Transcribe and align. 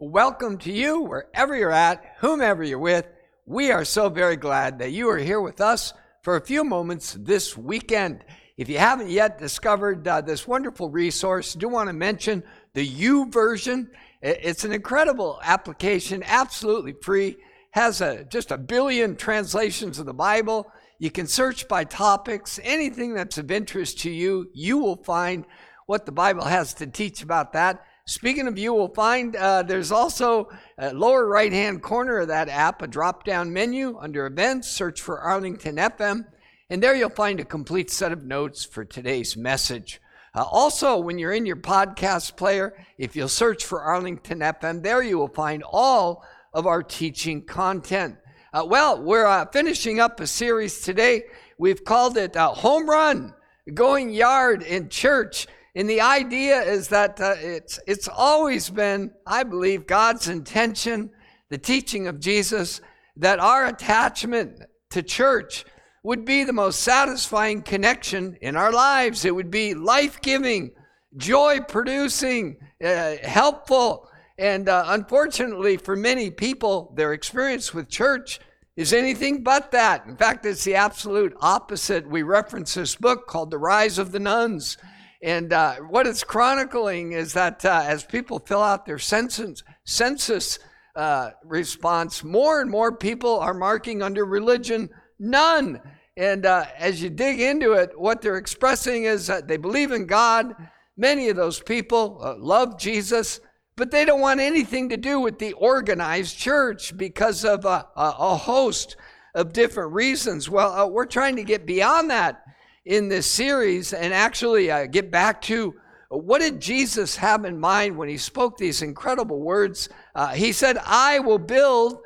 Welcome 0.00 0.58
to 0.58 0.72
you, 0.72 1.02
wherever 1.02 1.56
you're 1.56 1.70
at, 1.70 2.16
whomever 2.18 2.64
you're 2.64 2.80
with. 2.80 3.06
We 3.46 3.70
are 3.70 3.84
so 3.84 4.08
very 4.08 4.34
glad 4.34 4.80
that 4.80 4.90
you 4.90 5.08
are 5.08 5.18
here 5.18 5.40
with 5.40 5.60
us 5.60 5.92
for 6.22 6.34
a 6.34 6.44
few 6.44 6.64
moments 6.64 7.16
this 7.20 7.56
weekend. 7.56 8.24
If 8.56 8.68
you 8.68 8.78
haven't 8.78 9.10
yet 9.10 9.38
discovered 9.38 10.06
uh, 10.08 10.20
this 10.20 10.48
wonderful 10.48 10.90
resource, 10.90 11.54
I 11.54 11.60
do 11.60 11.68
want 11.68 11.90
to 11.90 11.92
mention 11.92 12.42
the 12.72 12.84
YouVersion. 12.84 13.86
It's 14.20 14.64
an 14.64 14.72
incredible 14.72 15.38
application, 15.44 16.24
absolutely 16.26 16.94
free, 17.00 17.36
has 17.70 18.00
a, 18.00 18.24
just 18.24 18.50
a 18.50 18.58
billion 18.58 19.14
translations 19.14 20.00
of 20.00 20.06
the 20.06 20.12
Bible. 20.12 20.72
You 20.98 21.12
can 21.12 21.28
search 21.28 21.68
by 21.68 21.84
topics, 21.84 22.58
anything 22.64 23.14
that's 23.14 23.38
of 23.38 23.48
interest 23.52 24.00
to 24.00 24.10
you, 24.10 24.50
you 24.54 24.76
will 24.76 24.96
find 25.04 25.46
what 25.86 26.04
the 26.04 26.12
Bible 26.12 26.44
has 26.44 26.74
to 26.74 26.88
teach 26.88 27.22
about 27.22 27.52
that. 27.52 27.84
Speaking 28.06 28.46
of 28.46 28.58
you, 28.58 28.74
will 28.74 28.92
find 28.92 29.34
uh, 29.34 29.62
there's 29.62 29.90
also 29.90 30.50
lower 30.92 31.26
right 31.26 31.52
hand 31.52 31.82
corner 31.82 32.18
of 32.18 32.28
that 32.28 32.50
app 32.50 32.82
a 32.82 32.86
drop 32.86 33.24
down 33.24 33.52
menu 33.52 33.96
under 33.98 34.26
events. 34.26 34.68
Search 34.68 35.00
for 35.00 35.20
Arlington 35.20 35.76
FM, 35.76 36.26
and 36.68 36.82
there 36.82 36.94
you'll 36.94 37.08
find 37.08 37.40
a 37.40 37.44
complete 37.44 37.90
set 37.90 38.12
of 38.12 38.24
notes 38.24 38.62
for 38.62 38.84
today's 38.84 39.38
message. 39.38 40.02
Uh, 40.34 40.42
also, 40.42 40.98
when 40.98 41.18
you're 41.18 41.32
in 41.32 41.46
your 41.46 41.56
podcast 41.56 42.36
player, 42.36 42.76
if 42.98 43.14
you'll 43.14 43.28
search 43.28 43.64
for 43.64 43.80
Arlington 43.80 44.40
FM, 44.40 44.82
there 44.82 45.02
you 45.02 45.16
will 45.16 45.28
find 45.28 45.62
all 45.62 46.24
of 46.52 46.66
our 46.66 46.82
teaching 46.82 47.40
content. 47.42 48.16
Uh, 48.52 48.64
well, 48.66 49.00
we're 49.00 49.26
uh, 49.26 49.46
finishing 49.46 50.00
up 50.00 50.20
a 50.20 50.26
series 50.26 50.80
today. 50.80 51.22
We've 51.56 51.84
called 51.84 52.16
it 52.16 52.36
uh, 52.36 52.50
Home 52.50 52.90
Run 52.90 53.32
Going 53.72 54.10
Yard 54.10 54.62
in 54.62 54.88
Church. 54.88 55.46
And 55.74 55.90
the 55.90 56.00
idea 56.00 56.60
is 56.62 56.88
that 56.88 57.20
uh, 57.20 57.34
it's, 57.38 57.80
it's 57.86 58.08
always 58.08 58.70
been, 58.70 59.10
I 59.26 59.42
believe, 59.42 59.86
God's 59.86 60.28
intention, 60.28 61.10
the 61.50 61.58
teaching 61.58 62.06
of 62.06 62.20
Jesus, 62.20 62.80
that 63.16 63.40
our 63.40 63.66
attachment 63.66 64.62
to 64.90 65.02
church 65.02 65.64
would 66.04 66.24
be 66.24 66.44
the 66.44 66.52
most 66.52 66.80
satisfying 66.80 67.62
connection 67.62 68.36
in 68.40 68.56
our 68.56 68.70
lives. 68.70 69.24
It 69.24 69.34
would 69.34 69.50
be 69.50 69.74
life 69.74 70.20
giving, 70.20 70.70
joy 71.16 71.60
producing, 71.60 72.58
uh, 72.84 73.16
helpful. 73.22 74.08
And 74.38 74.68
uh, 74.68 74.84
unfortunately, 74.88 75.76
for 75.76 75.96
many 75.96 76.30
people, 76.30 76.92
their 76.96 77.12
experience 77.14 77.72
with 77.74 77.88
church 77.88 78.38
is 78.76 78.92
anything 78.92 79.42
but 79.42 79.70
that. 79.70 80.06
In 80.06 80.16
fact, 80.16 80.44
it's 80.44 80.64
the 80.64 80.74
absolute 80.74 81.34
opposite. 81.40 82.08
We 82.08 82.22
reference 82.22 82.74
this 82.74 82.96
book 82.96 83.26
called 83.26 83.50
The 83.50 83.58
Rise 83.58 83.98
of 83.98 84.12
the 84.12 84.20
Nones. 84.20 84.76
And 85.24 85.54
uh, 85.54 85.76
what 85.76 86.06
it's 86.06 86.22
chronicling 86.22 87.12
is 87.12 87.32
that 87.32 87.64
uh, 87.64 87.82
as 87.86 88.04
people 88.04 88.38
fill 88.40 88.60
out 88.60 88.84
their 88.84 88.98
census, 88.98 89.62
census 89.84 90.58
uh, 90.94 91.30
response, 91.42 92.22
more 92.22 92.60
and 92.60 92.70
more 92.70 92.94
people 92.94 93.40
are 93.40 93.54
marking 93.54 94.02
under 94.02 94.26
religion 94.26 94.90
none. 95.18 95.80
And 96.18 96.44
uh, 96.44 96.66
as 96.76 97.02
you 97.02 97.08
dig 97.08 97.40
into 97.40 97.72
it, 97.72 97.98
what 97.98 98.20
they're 98.20 98.36
expressing 98.36 99.04
is 99.04 99.26
that 99.28 99.48
they 99.48 99.56
believe 99.56 99.92
in 99.92 100.04
God. 100.04 100.54
Many 100.98 101.30
of 101.30 101.36
those 101.36 101.58
people 101.58 102.18
uh, 102.22 102.36
love 102.36 102.78
Jesus, 102.78 103.40
but 103.76 103.90
they 103.90 104.04
don't 104.04 104.20
want 104.20 104.40
anything 104.40 104.90
to 104.90 104.98
do 104.98 105.20
with 105.20 105.38
the 105.38 105.54
organized 105.54 106.36
church 106.36 106.94
because 106.98 107.46
of 107.46 107.64
a, 107.64 107.88
a, 107.96 108.14
a 108.18 108.36
host 108.36 108.96
of 109.34 109.54
different 109.54 109.94
reasons. 109.94 110.50
Well, 110.50 110.70
uh, 110.70 110.86
we're 110.86 111.06
trying 111.06 111.36
to 111.36 111.44
get 111.44 111.64
beyond 111.64 112.10
that 112.10 112.43
in 112.84 113.08
this 113.08 113.30
series 113.30 113.92
and 113.92 114.12
actually 114.12 114.70
uh, 114.70 114.86
get 114.86 115.10
back 115.10 115.40
to 115.42 115.74
what 116.10 116.40
did 116.40 116.60
Jesus 116.60 117.16
have 117.16 117.44
in 117.44 117.58
mind 117.58 117.96
when 117.96 118.08
he 118.08 118.18
spoke 118.18 118.56
these 118.56 118.82
incredible 118.82 119.40
words? 119.40 119.88
Uh, 120.14 120.28
he 120.28 120.52
said, 120.52 120.78
I 120.84 121.18
will 121.18 121.38
build 121.38 121.98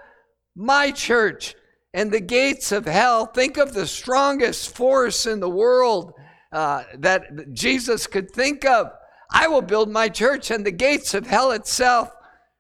my 0.57 0.91
church 0.91 1.55
and 1.93 2.11
the 2.11 2.21
gates 2.21 2.73
of 2.73 2.87
hell. 2.87 3.27
Think 3.27 3.57
of 3.57 3.75
the 3.75 3.87
strongest 3.87 4.75
force 4.75 5.27
in 5.27 5.41
the 5.41 5.51
world 5.51 6.13
uh, 6.53 6.85
that 6.99 7.53
Jesus 7.53 8.07
could 8.07 8.31
think 8.31 8.65
of. 8.65 8.91
I 9.31 9.49
will 9.49 9.63
build 9.63 9.91
my 9.91 10.09
church 10.09 10.51
and 10.51 10.65
the 10.65 10.73
gates 10.73 11.13
of 11.13 11.27
hell 11.27 11.51
itself 11.53 12.11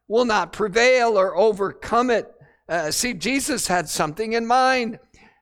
will 0.06 0.24
not 0.24 0.52
prevail 0.52 1.18
or 1.18 1.36
overcome 1.36 2.10
it. 2.10 2.30
Uh, 2.68 2.90
see, 2.90 3.14
Jesus 3.14 3.66
had 3.66 3.88
something 3.88 4.34
in 4.34 4.46
mind 4.46 4.98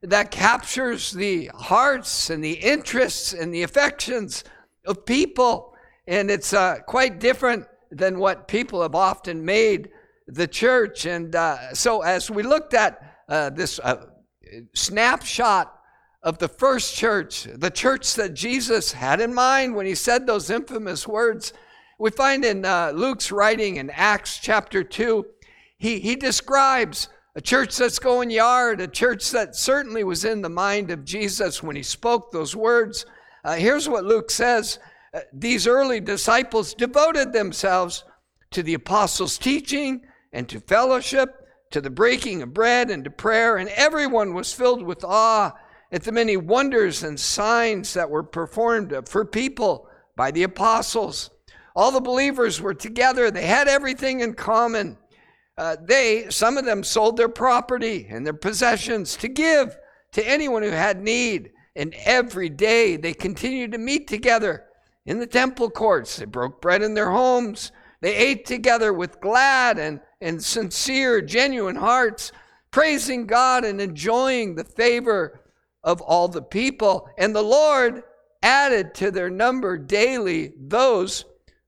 that 0.06 0.31
captures 0.31 1.12
the 1.12 1.50
hearts 1.55 2.31
and 2.31 2.43
the 2.43 2.53
interests 2.53 3.33
and 3.33 3.53
the 3.53 3.62
affections 3.62 4.44
of 4.84 5.05
people. 5.05 5.75
And 6.06 6.31
it's 6.31 6.53
uh, 6.53 6.78
quite 6.87 7.19
different 7.19 7.67
than 7.91 8.19
what 8.19 8.49
people 8.49 8.83
have 8.83 8.94
often 8.94 9.44
made 9.44 9.91
the 10.27 10.47
church. 10.47 11.06
And 11.06 11.34
uh, 11.34 11.75
so, 11.75 12.03
as 12.03 12.31
we 12.31 12.43
looked 12.43 12.75
at 12.75 13.17
uh, 13.28 13.50
this 13.50 13.78
uh, 13.81 14.06
snapshot 14.75 15.72
of 16.23 16.38
the 16.38 16.49
first 16.49 16.94
church, 16.94 17.49
the 17.55 17.71
church 17.71 18.15
that 18.15 18.34
Jesus 18.34 18.93
had 18.93 19.21
in 19.21 19.34
mind 19.34 19.75
when 19.75 19.87
he 19.87 19.94
said 19.94 20.27
those 20.27 20.50
infamous 20.50 21.06
words, 21.06 21.53
we 21.99 22.11
find 22.11 22.44
in 22.44 22.65
uh, 22.65 22.93
Luke's 22.94 23.33
writing 23.33 23.77
in 23.77 23.91
Acts 23.91 24.38
chapter 24.38 24.84
2, 24.84 25.25
he, 25.78 25.99
he 26.00 26.17
describes 26.17 27.09
a 27.37 27.41
church 27.43 27.77
that's 27.77 27.99
going 27.99 28.31
yard, 28.31 28.81
a 28.81 28.89
church 28.89 29.31
that 29.31 29.55
certainly 29.55 30.03
was 30.03 30.25
in 30.25 30.41
the 30.41 30.49
mind 30.49 30.91
of 30.91 31.05
Jesus 31.05 31.63
when 31.63 31.77
he 31.77 31.83
spoke 31.83 32.33
those 32.33 32.57
words. 32.57 33.05
Uh, 33.45 33.57
here's 33.57 33.91
what 33.91 34.07
Luke 34.07 34.31
says 34.31 34.79
uh, 35.13 35.21
These 35.35 35.67
early 35.67 36.01
disciples 36.01 36.73
devoted 36.73 37.35
themselves 37.35 38.05
to 38.53 38.63
the 38.63 38.73
apostles' 38.73 39.37
teaching 39.37 40.01
and 40.33 40.49
to 40.49 40.61
fellowship, 40.61 41.47
to 41.73 41.83
the 41.83 41.91
breaking 41.91 42.41
of 42.41 42.55
bread 42.55 42.89
and 42.89 43.05
to 43.05 43.11
prayer, 43.11 43.59
and 43.59 43.69
everyone 43.71 44.33
was 44.33 44.55
filled 44.55 44.83
with 44.83 45.05
awe 45.05 45.53
at 45.93 46.05
the 46.05 46.13
many 46.13 46.39
wonders 46.39 47.03
and 47.03 47.21
signs 47.21 47.93
that 47.93 48.09
were 48.09 48.23
performed 48.23 48.97
for 49.07 49.27
people 49.27 49.89
by 50.17 50.31
the 50.31 50.43
apostles. 50.43 51.29
All 51.75 51.93
the 51.93 52.01
believers 52.01 52.63
were 52.63 52.73
together, 52.73 53.31
they 53.31 53.45
had 53.45 53.69
everything 53.69 54.21
in 54.21 54.33
common 54.33 54.97
uh, 55.59 55.77
they, 55.83 56.27
some 56.28 56.59
of 56.59 56.65
them 56.65 56.84
sold 56.84 57.17
their 57.17 57.28
property 57.28 58.06
and 58.11 58.27
their 58.27 58.34
possessions 58.34 59.17
to 59.17 59.28
give 59.28 59.77
to 60.12 60.28
anyone 60.28 60.62
who 60.62 60.71
had 60.71 61.03
need. 61.03 61.53
And 61.75 61.94
every 62.05 62.49
day 62.49 62.97
they 62.97 63.15
continued 63.15 63.72
to 63.72 63.78
meet 63.78 64.09
together 64.09 64.65
in 65.05 65.19
the 65.19 65.27
temple 65.27 65.71
courts. 65.71 66.17
They 66.17 66.25
broke 66.25 66.61
bread 66.61 66.83
in 66.83 66.94
their 66.94 67.11
homes. 67.11 67.72
They 68.00 68.15
ate 68.15 68.44
together 68.44 68.93
with 68.93 69.21
glad 69.21 69.78
and, 69.78 70.00
and 70.21 70.43
sincere, 70.43 71.22
genuine 71.22 71.77
hearts, 71.77 72.33
praising 72.71 73.27
God 73.27 73.65
and 73.65 73.81
enjoying 73.81 74.55
the 74.55 74.65
favor 74.65 75.41
of 75.83 76.03
all 76.03 76.28
the 76.28 76.43
people. 76.43 77.09
And 77.17 77.34
the 77.34 77.43
Lord 77.43 78.03
added 78.43 78.94
to 78.97 79.11
their 79.11 79.31
number 79.31 79.78
daily 79.78 80.53
those 80.59 81.25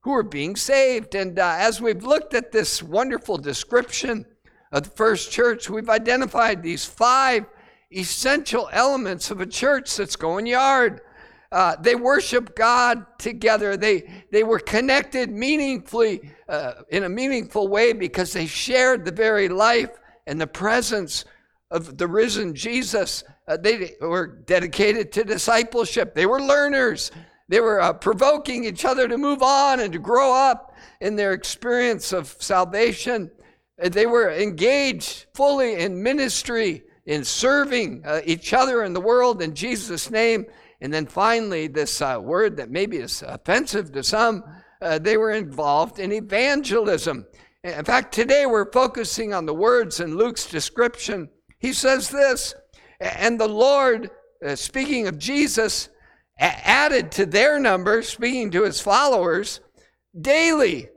who 0.09 0.15
are 0.15 0.23
being 0.23 0.57
saved. 0.57 1.15
And 1.15 1.39
uh, 1.39 1.57
as 1.59 1.83
we've 1.83 2.03
looked 2.03 2.33
at 2.33 2.51
this 2.51 2.83
wonderful 2.83 3.37
description 3.37 4.25
of 4.73 4.85
the 4.85 4.89
first 4.89 5.31
church, 5.31 5.69
we've 5.69 5.91
identified 5.91 6.63
these 6.63 6.83
five 6.83 7.45
essential 7.93 8.71
elements 8.73 9.31
of 9.31 9.43
a 9.43 9.47
church 9.47 9.95
that's 9.95 10.17
going 10.17 10.47
yard. 10.47 11.03
Uh, 11.53 11.77
they 11.83 11.95
worship 11.95 12.57
God 12.57 13.05
together. 13.19 13.77
They, 13.77 14.25
they 14.33 14.45
were 14.45 14.61
connected 14.61 15.31
meaningfully, 15.31 16.31
uh, 16.49 16.73
in 16.89 17.05
a 17.05 17.09
meaningful 17.11 17.69
way, 17.69 17.93
because 17.93 18.33
they 18.33 18.47
shared 18.47 19.05
the 19.05 19.13
very 19.13 19.51
life 19.51 19.91
and 20.27 20.41
the 20.41 20.47
presence 20.47 21.27
of 21.71 21.99
the 21.99 22.07
risen 22.07 22.55
Jesus. 22.55 23.25
Uh, 23.47 23.59
they 23.59 23.93
were 24.01 24.27
dedicated 24.47 25.13
to 25.13 25.25
discipleship. 25.25 26.15
They 26.15 26.25
were 26.25 26.41
learners. 26.41 27.11
They 27.49 27.61
were 27.61 27.81
uh, 27.81 27.95
provoking 27.95 28.65
each 28.65 28.85
other 28.85 29.09
to 29.09 29.17
move 29.17 29.43
on 29.43 29.81
and 29.81 29.93
to 29.93 29.99
grow 29.99 30.35
up 30.35 30.75
in 31.01 31.17
their 31.17 31.33
experience 31.33 32.13
of 32.13 32.35
salvation. 32.39 33.31
They 33.79 34.07
were 34.07 34.31
engaged 34.31 35.27
fully 35.35 35.77
in 35.77 36.03
ministry, 36.03 36.83
in 37.07 37.25
serving 37.25 38.03
uh, 38.05 38.21
each 38.25 38.53
other 38.53 38.85
in 38.85 38.93
the 38.93 39.01
world 39.01 39.41
in 39.41 39.55
Jesus' 39.55 40.11
name. 40.11 40.47
And 40.81 40.93
then 40.93 41.07
finally, 41.07 41.69
this 41.69 42.03
uh, 42.03 42.19
word 42.21 42.57
that 42.59 42.71
maybe 42.71 42.99
is 42.99 43.23
offensive 43.23 43.93
to 43.93 44.03
some, 44.03 44.45
uh, 44.81 44.99
they 44.99 45.17
were 45.17 45.33
involved 45.33 45.99
in 45.99 46.13
evangelism. 46.13 47.27
In 47.65 47.85
fact, 47.85 48.13
today 48.15 48.47
we're 48.47 48.71
focusing 48.71 49.35
on 49.35 49.47
the 49.47 49.55
words 49.55 50.01
in 50.01 50.17
Luke's 50.17 50.47
description. 50.47 51.29
He 51.59 51.73
says 51.73 52.09
this, 52.09 52.55
and 53.01 53.41
the 53.41 53.49
Lord, 53.49 54.11
uh, 54.45 54.55
speaking 54.55 55.09
of 55.09 55.19
Jesus, 55.19 55.89
added 56.39 57.13
to 57.13 57.27
their 57.27 57.59
number, 57.59 58.03
speaking 58.03 58.51
to 58.53 58.65
his 58.65 58.81
followers, 58.81 59.61
daily 60.19 60.89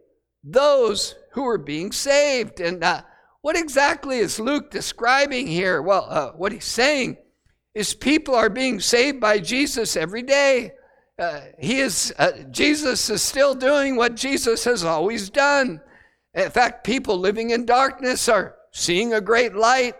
those 0.43 1.15
who 1.33 1.43
were 1.43 1.57
being 1.57 1.91
saved. 1.91 2.59
And 2.59 2.83
uh, 2.83 3.03
what 3.41 3.57
exactly 3.57 4.17
is 4.17 4.39
Luke 4.39 4.71
describing 4.71 5.47
here? 5.47 5.81
Well, 5.81 6.07
uh, 6.09 6.31
what 6.31 6.51
he's 6.51 6.65
saying 6.65 7.17
is 7.73 7.93
people 7.93 8.35
are 8.35 8.49
being 8.49 8.79
saved 8.79 9.19
by 9.19 9.39
Jesus 9.39 9.95
every 9.95 10.23
day. 10.23 10.71
Uh, 11.17 11.41
he 11.59 11.79
is 11.79 12.13
uh, 12.17 12.31
Jesus 12.49 13.09
is 13.09 13.21
still 13.21 13.53
doing 13.53 13.95
what 13.95 14.15
Jesus 14.15 14.63
has 14.63 14.83
always 14.83 15.29
done. 15.29 15.81
In 16.33 16.49
fact, 16.49 16.83
people 16.83 17.17
living 17.17 17.51
in 17.51 17.65
darkness 17.65 18.27
are 18.29 18.55
seeing 18.71 19.13
a 19.13 19.21
great 19.21 19.53
light. 19.53 19.93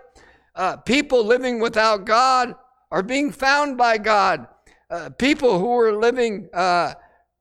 Uh, 0.56 0.78
people 0.78 1.24
living 1.24 1.60
without 1.60 2.06
God 2.06 2.56
are 2.90 3.04
being 3.04 3.32
found 3.32 3.78
by 3.78 3.98
God. 3.98 4.48
Uh, 4.92 5.10
people 5.10 5.58
who 5.58 5.70
were 5.70 5.94
living 5.94 6.50
uh, 6.54 6.94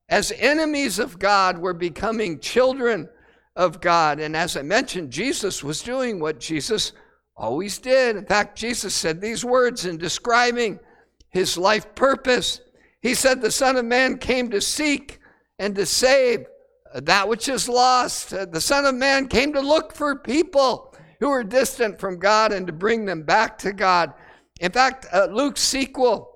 as 0.09 0.33
enemies 0.39 1.01
of 1.01 1.19
God 1.19 1.59
were 1.59 1.75
becoming 1.75 2.39
children 2.39 3.09
of 3.57 3.81
God. 3.81 4.21
And 4.21 4.37
as 4.37 4.57
I 4.57 4.63
mentioned, 4.63 5.11
Jesus 5.11 5.65
was 5.65 5.83
doing 5.83 6.21
what 6.21 6.39
Jesus 6.39 6.93
always 7.37 7.79
did. 7.79 8.15
In 8.15 8.25
fact, 8.25 8.57
Jesus 8.57 8.95
said 8.95 9.21
these 9.21 9.45
words 9.45 9.85
in 9.85 9.99
describing 9.99 10.79
his 11.31 11.59
life 11.59 11.93
purpose. 11.97 12.61
He 13.03 13.15
said, 13.15 13.41
The 13.41 13.51
Son 13.51 13.77
of 13.77 13.85
Man 13.85 14.19
came 14.19 14.51
to 14.51 14.61
seek 14.61 15.19
and 15.59 15.75
to 15.75 15.87
save 15.87 16.47
that 16.95 17.29
which 17.29 17.49
is 17.49 17.69
lost. 17.69 18.31
The 18.31 18.61
Son 18.61 18.85
of 18.85 18.95
Man 18.95 19.27
came 19.27 19.53
to 19.55 19.61
look 19.61 19.93
for 19.93 20.15
people 20.15 20.95
who 21.19 21.31
are 21.31 21.43
distant 21.43 21.99
from 21.99 22.21
God 22.21 22.53
and 22.53 22.65
to 22.69 22.73
bring 22.73 23.07
them 23.07 23.25
back 23.25 23.59
to 23.59 23.73
God. 23.73 24.13
In 24.61 24.71
fact, 24.71 25.07
uh, 25.13 25.27
Luke's 25.27 25.63
sequel 25.63 26.30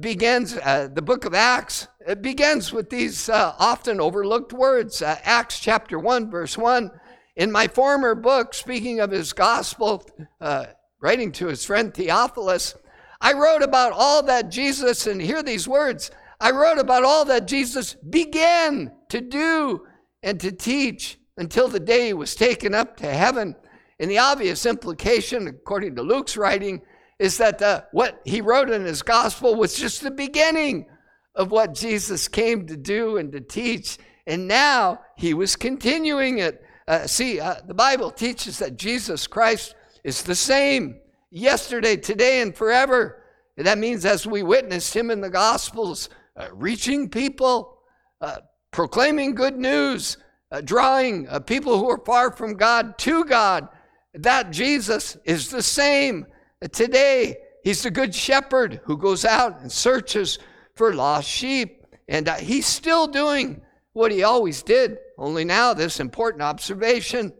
begins, 0.00 0.56
uh, 0.56 0.88
the 0.92 1.02
book 1.02 1.24
of 1.24 1.34
Acts, 1.34 1.88
it 2.06 2.22
begins 2.22 2.72
with 2.72 2.90
these 2.90 3.28
uh, 3.28 3.54
often 3.58 4.00
overlooked 4.00 4.52
words. 4.52 5.00
Uh, 5.02 5.16
Acts 5.24 5.58
chapter 5.58 5.98
1, 5.98 6.30
verse 6.30 6.58
1. 6.58 6.90
In 7.36 7.50
my 7.50 7.66
former 7.66 8.14
book, 8.14 8.52
speaking 8.52 9.00
of 9.00 9.10
his 9.10 9.32
gospel, 9.32 10.06
uh, 10.40 10.66
writing 11.00 11.32
to 11.32 11.46
his 11.46 11.64
friend 11.64 11.94
Theophilus, 11.94 12.74
I 13.20 13.32
wrote 13.32 13.62
about 13.62 13.92
all 13.92 14.22
that 14.24 14.50
Jesus, 14.50 15.06
and 15.06 15.20
hear 15.20 15.42
these 15.42 15.68
words 15.68 16.10
I 16.40 16.52
wrote 16.52 16.78
about 16.78 17.04
all 17.04 17.26
that 17.26 17.46
Jesus 17.46 17.94
began 17.94 18.92
to 19.10 19.20
do 19.20 19.86
and 20.22 20.40
to 20.40 20.50
teach 20.50 21.18
until 21.36 21.68
the 21.68 21.80
day 21.80 22.06
he 22.06 22.12
was 22.14 22.34
taken 22.34 22.74
up 22.74 22.96
to 22.98 23.06
heaven. 23.06 23.54
And 23.98 24.10
the 24.10 24.18
obvious 24.18 24.64
implication, 24.64 25.48
according 25.48 25.96
to 25.96 26.02
Luke's 26.02 26.38
writing, 26.38 26.80
is 27.20 27.36
that 27.36 27.60
uh, 27.60 27.82
what 27.92 28.18
he 28.24 28.40
wrote 28.40 28.70
in 28.70 28.82
his 28.82 29.02
gospel 29.02 29.54
was 29.54 29.76
just 29.76 30.02
the 30.02 30.10
beginning 30.10 30.86
of 31.34 31.50
what 31.50 31.74
Jesus 31.74 32.28
came 32.28 32.66
to 32.66 32.78
do 32.78 33.18
and 33.18 33.30
to 33.32 33.40
teach. 33.42 33.98
And 34.26 34.48
now 34.48 35.02
he 35.18 35.34
was 35.34 35.54
continuing 35.54 36.38
it. 36.38 36.64
Uh, 36.88 37.06
see, 37.06 37.38
uh, 37.38 37.56
the 37.66 37.74
Bible 37.74 38.10
teaches 38.10 38.58
that 38.58 38.78
Jesus 38.78 39.26
Christ 39.26 39.74
is 40.02 40.22
the 40.22 40.34
same 40.34 40.98
yesterday, 41.30 41.94
today, 41.94 42.40
and 42.40 42.56
forever. 42.56 43.22
And 43.58 43.66
that 43.66 43.76
means 43.76 44.06
as 44.06 44.26
we 44.26 44.42
witnessed 44.42 44.96
him 44.96 45.10
in 45.10 45.20
the 45.20 45.28
Gospels, 45.28 46.08
uh, 46.38 46.48
reaching 46.54 47.10
people, 47.10 47.82
uh, 48.22 48.38
proclaiming 48.70 49.34
good 49.34 49.58
news, 49.58 50.16
uh, 50.50 50.62
drawing 50.62 51.28
uh, 51.28 51.40
people 51.40 51.78
who 51.78 51.90
are 51.90 52.02
far 52.06 52.32
from 52.32 52.54
God 52.54 52.96
to 53.00 53.26
God, 53.26 53.68
that 54.14 54.52
Jesus 54.52 55.18
is 55.26 55.50
the 55.50 55.62
same 55.62 56.24
today. 56.68 57.36
He's 57.62 57.82
the 57.82 57.90
good 57.90 58.14
shepherd 58.14 58.80
who 58.84 58.96
goes 58.96 59.24
out 59.24 59.60
and 59.60 59.70
searches 59.70 60.38
for 60.74 60.94
lost 60.94 61.28
sheep. 61.28 61.84
And 62.08 62.28
uh, 62.28 62.36
he's 62.36 62.66
still 62.66 63.06
doing 63.06 63.60
what 63.92 64.12
he 64.12 64.22
always 64.22 64.62
did, 64.62 64.98
only 65.18 65.44
now, 65.44 65.74
this 65.74 66.00
important 66.00 66.42
observation 66.42 67.32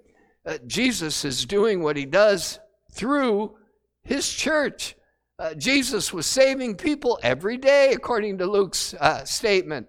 uh, 0.46 0.58
Jesus 0.66 1.24
is 1.24 1.44
doing 1.44 1.82
what 1.82 1.96
he 1.96 2.06
does 2.06 2.58
through 2.92 3.56
his 4.02 4.30
church. 4.32 4.96
Uh, 5.38 5.54
Jesus 5.54 6.12
was 6.12 6.26
saving 6.26 6.76
people 6.76 7.18
every 7.22 7.56
day, 7.56 7.92
according 7.92 8.38
to 8.38 8.46
Luke's 8.46 8.94
uh, 8.94 9.24
statement, 9.24 9.88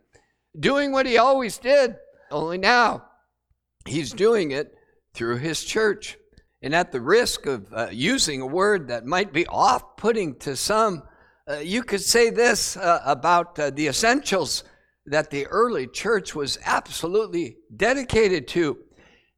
doing 0.58 0.92
what 0.92 1.06
he 1.06 1.18
always 1.18 1.58
did, 1.58 1.96
only 2.30 2.58
now 2.58 3.06
he's 3.86 4.12
doing 4.12 4.52
it 4.52 4.76
through 5.14 5.38
his 5.38 5.64
church. 5.64 6.18
And 6.62 6.76
at 6.76 6.92
the 6.92 7.02
risk 7.02 7.46
of 7.48 7.72
uh, 7.74 7.88
using 7.92 8.42
a 8.42 8.46
word 8.46 8.88
that 8.90 9.06
might 9.06 9.34
be 9.34 9.48
off 9.48 9.98
putting 9.98 10.36
to 10.40 10.56
some, 10.56 11.04
uh, 11.50 11.58
you 11.58 11.84
could 11.84 12.02
say 12.02 12.30
this 12.30 12.78
uh, 12.78 13.02
about 13.06 13.58
uh, 13.58 13.72
the 13.72 13.88
essentials 13.88 14.64
that 15.08 15.32
the 15.32 15.48
early 15.48 15.88
church 15.88 16.36
was 16.36 16.60
absolutely 16.64 17.58
dedicated 17.76 18.48
to. 18.50 18.78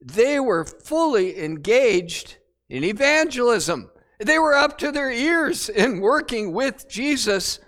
They 0.01 0.39
were 0.39 0.65
fully 0.65 1.39
engaged 1.39 2.37
in 2.69 2.83
evangelism. 2.83 3.89
They 4.19 4.37
were 4.37 4.53
up 4.53 4.77
to 4.79 4.91
their 4.91 5.11
ears 5.11 5.69
in 5.69 6.01
working 6.01 6.51
with 6.51 6.89
Jesus 6.89 7.59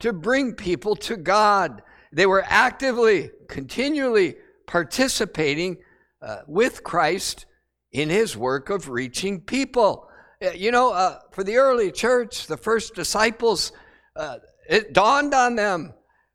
to 0.00 0.14
bring 0.14 0.54
people 0.54 0.96
to 0.96 1.16
God. 1.16 1.82
They 2.12 2.26
were 2.26 2.44
actively, 2.46 3.30
continually 3.48 4.36
participating 4.66 5.78
uh, 6.22 6.38
with 6.46 6.82
Christ 6.82 7.46
in 7.92 8.08
his 8.08 8.36
work 8.36 8.70
of 8.70 8.88
reaching 8.88 9.40
people. 9.40 10.08
Uh, 10.42 10.50
you 10.50 10.70
know, 10.70 10.92
uh, 10.92 11.18
for 11.30 11.44
the 11.44 11.56
early 11.56 11.92
church, 11.92 12.46
the 12.46 12.56
first 12.56 12.94
disciples, 12.94 13.72
uh, 14.16 14.38
it 14.68 14.92
dawned 14.92 15.34
on 15.34 15.56
them 15.56 15.94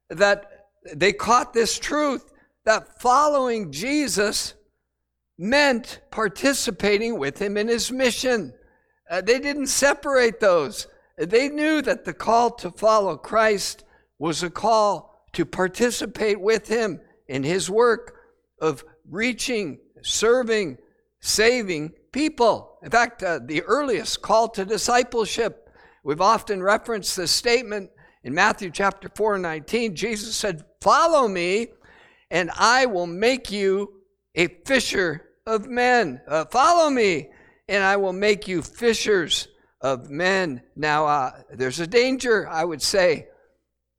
that 0.10 0.68
they 0.94 1.12
caught 1.12 1.54
this 1.54 1.78
truth 1.78 2.32
that 2.66 3.02
following 3.02 3.72
Jesus 3.72 4.54
meant 5.38 6.02
participating 6.12 7.18
with 7.20 7.40
him 7.40 7.58
in 7.58 7.68
his 7.68 7.92
mission. 7.92 8.54
Uh, 9.10 9.22
they 9.22 9.40
didn't 9.40 9.68
separate 9.68 10.40
those. 10.40 10.88
They 11.18 11.50
knew 11.50 11.82
that 11.82 12.06
the 12.06 12.14
call 12.14 12.52
to 12.58 12.72
follow 12.72 13.18
Christ 13.18 13.84
was 14.20 14.44
a 14.44 14.50
call 14.50 15.26
to 15.34 15.46
participate 15.46 16.40
with 16.40 16.68
him 16.68 17.00
in 17.28 17.44
his 17.44 17.70
work 17.70 18.16
of 18.60 18.84
reaching, 19.10 19.80
serving, 20.02 20.78
saving 21.28 21.92
people. 22.12 22.80
In 22.82 22.90
fact, 22.90 23.22
uh, 23.22 23.40
the 23.44 23.62
earliest 23.64 24.22
call 24.22 24.48
to 24.50 24.66
discipleship, 24.66 25.70
we've 26.04 26.22
often 26.22 26.64
referenced 26.64 27.18
this 27.18 27.32
statement 27.32 27.92
in 28.24 28.34
Matthew 28.34 28.72
chapter 28.72 29.10
4 29.14 29.38
19. 29.38 29.96
Jesus 29.96 30.36
said, 30.36 30.64
Follow 30.82 31.28
me, 31.28 31.68
and 32.32 32.50
I 32.56 32.86
will 32.86 33.08
make 33.08 33.52
you 33.52 34.02
a 34.36 34.48
fisher 34.66 35.26
of 35.46 35.68
men. 35.68 36.22
Uh, 36.28 36.46
follow 36.46 36.90
me, 36.90 37.30
and 37.68 37.84
I 37.84 37.98
will 37.98 38.14
make 38.14 38.48
you 38.48 38.62
fishers 38.62 39.48
of 39.82 40.10
men. 40.10 40.62
Now, 40.76 41.06
uh, 41.06 41.32
there's 41.54 41.80
a 41.80 41.88
danger, 41.88 42.48
I 42.48 42.64
would 42.64 42.82
say, 42.82 43.28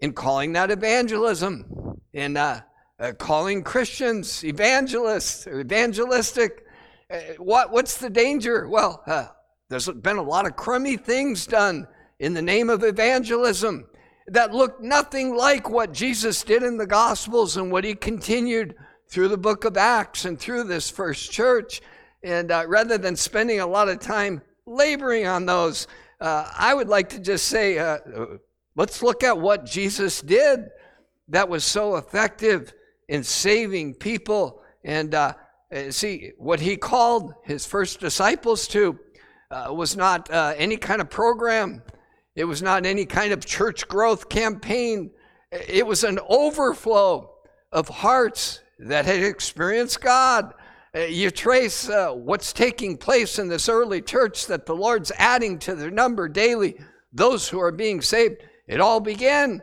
in 0.01 0.13
calling 0.13 0.53
that 0.55 0.71
evangelism, 0.71 2.01
in 2.13 2.37
uh, 2.37 2.63
uh, 2.99 3.13
calling 3.13 3.63
Christians 3.63 4.45
evangelists, 4.45 5.47
evangelistic. 5.47 6.65
Uh, 7.11 7.21
what, 7.39 7.73
what's 7.73 7.97
the 7.97 8.11
danger? 8.11 8.69
Well, 8.69 9.03
uh, 9.07 9.29
there's 9.71 9.89
been 9.89 10.19
a 10.19 10.23
lot 10.23 10.47
of 10.47 10.57
crummy 10.57 10.99
things 10.99 11.47
done 11.47 11.89
in 12.19 12.35
the 12.35 12.43
name 12.43 12.69
of 12.69 12.85
evangelism 12.85 13.87
that 14.27 14.53
look 14.53 14.83
nothing 14.83 15.35
like 15.35 15.71
what 15.71 15.95
Jesus 15.95 16.43
did 16.43 16.63
in 16.63 16.77
the 16.77 16.87
Gospels 16.87 17.57
and 17.57 17.73
what 17.73 17.85
he 17.85 17.95
continued 17.95 18.75
through 19.09 19.29
the 19.29 19.39
book 19.39 19.65
of 19.65 19.79
Acts 19.79 20.27
and 20.27 20.39
through 20.39 20.65
this 20.65 20.91
first 20.91 21.33
church. 21.33 21.81
And 22.23 22.51
uh, 22.51 22.65
rather 22.69 22.99
than 22.99 23.17
spending 23.17 23.61
a 23.61 23.67
lot 23.67 23.89
of 23.89 24.01
time 24.01 24.43
laboring 24.67 25.27
on 25.27 25.47
those, 25.47 25.87
uh, 26.21 26.51
I 26.55 26.75
would 26.75 26.89
like 26.89 27.09
to 27.11 27.21
just 27.21 27.47
say, 27.47 27.79
uh, 27.79 28.01
let's 28.77 29.03
look 29.03 29.25
at 29.25 29.39
what 29.39 29.65
Jesus 29.65 30.21
did 30.21 30.69
that 31.29 31.49
was 31.49 31.65
so 31.65 31.97
effective 31.97 32.75
in 33.09 33.23
saving 33.23 33.95
people. 33.95 34.61
And 34.85 35.15
uh, 35.15 35.33
see, 35.91 36.33
what 36.39 36.61
he 36.61 36.77
called 36.77 37.35
his 37.43 37.67
first 37.67 38.01
disciples 38.01 38.67
to 38.69 38.99
uh, 39.51 39.73
was 39.73 39.97
not 39.97 40.29
any 40.33 40.77
kind 40.77 41.01
of 41.01 41.11
program, 41.11 41.83
it 42.35 42.45
was 42.45 42.63
not 42.63 42.87
any 42.87 43.05
kind 43.05 43.33
of 43.33 43.45
church 43.45 43.89
growth 43.89 44.29
campaign. 44.29 45.11
It 45.51 45.87
was 45.87 46.05
an 46.05 46.19
overflow 46.29 47.35
of 47.73 47.89
hearts 47.89 48.61
that 48.79 49.07
had 49.07 49.23
experienced 49.23 50.01
God 50.01 50.55
uh, 50.97 51.01
you 51.01 51.31
trace 51.31 51.89
uh, 51.89 52.13
what's 52.13 52.53
taking 52.53 52.97
place 52.97 53.39
in 53.39 53.49
this 53.49 53.69
early 53.69 54.01
church 54.01 54.47
that 54.47 54.65
the 54.65 54.75
Lord's 54.75 55.13
adding 55.17 55.59
to 55.61 55.75
their 55.75 55.91
number 55.91 56.29
daily, 56.29 56.77
those 57.13 57.49
who 57.49 57.61
are 57.61 57.73
being 57.73 58.01
saved. 58.01 58.43
It 58.67 58.81
all 58.81 59.01
began 59.01 59.63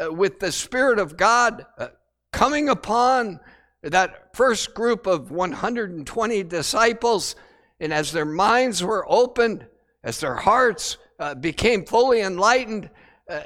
uh, 0.00 0.12
with 0.12 0.38
the 0.38 0.52
Spirit 0.52 0.98
of 0.98 1.16
God 1.16 1.64
uh, 1.78 1.88
coming 2.32 2.68
upon 2.68 3.40
that 3.82 4.25
first 4.36 4.74
group 4.74 5.06
of 5.06 5.30
120 5.30 6.42
disciples. 6.44 7.36
And 7.80 7.92
as 7.92 8.12
their 8.12 8.24
minds 8.24 8.82
were 8.82 9.04
opened, 9.08 9.66
as 10.04 10.20
their 10.20 10.36
hearts 10.36 10.98
uh, 11.18 11.34
became 11.34 11.84
fully 11.84 12.20
enlightened, 12.20 12.90
uh, 13.28 13.40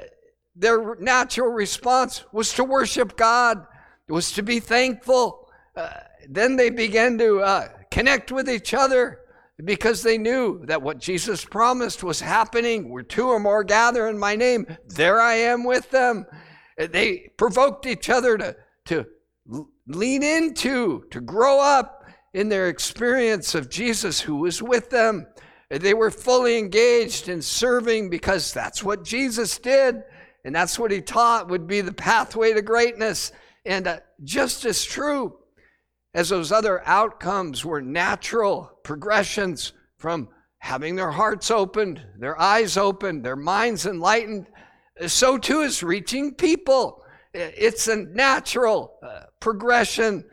their 0.55 0.95
natural 0.95 1.49
response 1.49 2.23
was 2.31 2.53
to 2.53 2.63
worship 2.63 3.15
God, 3.15 3.65
was 4.07 4.33
to 4.33 4.43
be 4.43 4.59
thankful 4.59 5.41
then 6.29 6.55
they 6.55 6.69
began 6.69 7.17
to 7.17 7.41
uh, 7.41 7.67
connect 7.89 8.31
with 8.31 8.49
each 8.49 8.73
other 8.73 9.19
because 9.63 10.01
they 10.01 10.17
knew 10.17 10.65
that 10.65 10.81
what 10.81 10.99
Jesus 10.99 11.45
promised 11.45 12.03
was 12.03 12.21
happening. 12.21 12.89
Where 12.89 13.03
two 13.03 13.27
or 13.27 13.39
more 13.39 13.63
gather 13.63 14.07
in 14.07 14.17
my 14.17 14.35
name, 14.35 14.65
there 14.87 15.19
I 15.19 15.35
am 15.35 15.63
with 15.63 15.91
them. 15.91 16.25
They 16.77 17.31
provoked 17.37 17.85
each 17.85 18.09
other 18.09 18.37
to, 18.37 18.55
to 18.85 19.05
lean 19.87 20.23
into, 20.23 21.03
to 21.11 21.21
grow 21.21 21.59
up, 21.59 22.01
in 22.33 22.49
their 22.49 22.69
experience 22.69 23.55
of 23.55 23.69
Jesus 23.69 24.21
who 24.21 24.37
was 24.37 24.61
with 24.61 24.89
them. 24.89 25.27
They 25.69 25.93
were 25.93 26.11
fully 26.11 26.57
engaged 26.57 27.29
in 27.29 27.41
serving 27.41 28.09
because 28.09 28.53
that's 28.53 28.83
what 28.83 29.03
Jesus 29.03 29.57
did. 29.57 30.03
And 30.43 30.55
that's 30.55 30.79
what 30.79 30.91
he 30.91 31.01
taught 31.01 31.49
would 31.49 31.67
be 31.67 31.81
the 31.81 31.93
pathway 31.93 32.53
to 32.53 32.61
greatness. 32.61 33.31
And 33.65 33.87
uh, 33.87 33.99
just 34.23 34.65
as 34.65 34.83
true 34.83 35.37
as 36.13 36.29
those 36.29 36.51
other 36.51 36.85
outcomes 36.85 37.63
were 37.63 37.81
natural 37.81 38.71
progressions 38.83 39.73
from 39.97 40.29
having 40.57 40.95
their 40.95 41.11
hearts 41.11 41.51
opened, 41.51 42.05
their 42.17 42.39
eyes 42.39 42.75
opened, 42.75 43.23
their 43.23 43.35
minds 43.35 43.85
enlightened, 43.85 44.47
so 45.07 45.37
too 45.37 45.61
is 45.61 45.83
reaching 45.83 46.33
people. 46.33 47.00
It's 47.33 47.87
a 47.87 47.95
natural 47.95 48.99
uh, 49.01 49.21
progression 49.39 50.25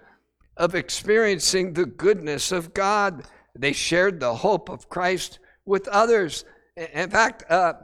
of 0.57 0.75
experiencing 0.75 1.73
the 1.73 1.87
goodness 1.87 2.51
of 2.51 2.75
God. 2.75 3.25
They 3.57 3.73
shared 3.73 4.19
the 4.21 4.35
hope 4.35 4.69
of 4.69 4.89
Christ 4.89 5.39
with 5.65 5.87
others. 5.89 6.45
In 6.77 7.11
fact, 7.11 7.45
uh, 7.51 7.75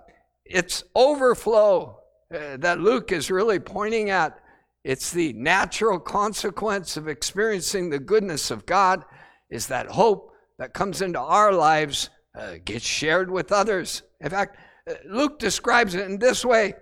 it's 0.44 0.84
overflow 0.94 2.00
uh, 2.34 2.56
that 2.58 2.80
Luke 2.80 3.12
is 3.12 3.30
really 3.30 3.58
pointing 3.58 4.10
at. 4.10 4.38
It's 4.82 5.12
the 5.12 5.32
natural 5.34 5.98
consequence 5.98 6.96
of 6.96 7.08
experiencing 7.08 7.90
the 7.90 7.98
goodness 7.98 8.50
of 8.50 8.66
God, 8.66 9.04
is 9.48 9.68
that 9.68 9.86
hope 9.86 10.32
that 10.58 10.74
comes 10.74 11.00
into 11.00 11.20
our 11.20 11.52
lives 11.52 12.10
uh, 12.38 12.54
gets 12.64 12.84
shared 12.84 13.30
with 13.30 13.52
others. 13.52 14.02
In 14.20 14.30
fact, 14.30 14.58
uh, 14.88 14.94
Luke 15.08 15.38
describes 15.38 15.94
it 15.94 16.04
in 16.04 16.18
this 16.18 16.44
way. 16.44 16.74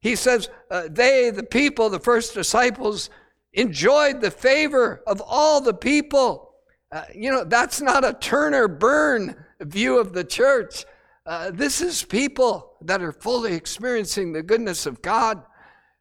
He 0.00 0.16
says, 0.16 0.48
uh, 0.70 0.88
They, 0.90 1.30
the 1.30 1.42
people, 1.42 1.90
the 1.90 2.00
first 2.00 2.34
disciples, 2.34 3.10
enjoyed 3.52 4.20
the 4.20 4.30
favor 4.30 5.02
of 5.06 5.22
all 5.24 5.60
the 5.60 5.74
people. 5.74 6.54
Uh, 6.92 7.04
you 7.14 7.30
know, 7.30 7.44
that's 7.44 7.80
not 7.80 8.04
a 8.04 8.14
turn 8.14 8.54
or 8.54 8.68
burn 8.68 9.36
view 9.60 9.98
of 9.98 10.12
the 10.12 10.24
church. 10.24 10.84
Uh, 11.26 11.50
this 11.50 11.80
is 11.80 12.02
people 12.02 12.76
that 12.80 13.02
are 13.02 13.12
fully 13.12 13.54
experiencing 13.54 14.32
the 14.32 14.42
goodness 14.42 14.86
of 14.86 15.02
God. 15.02 15.42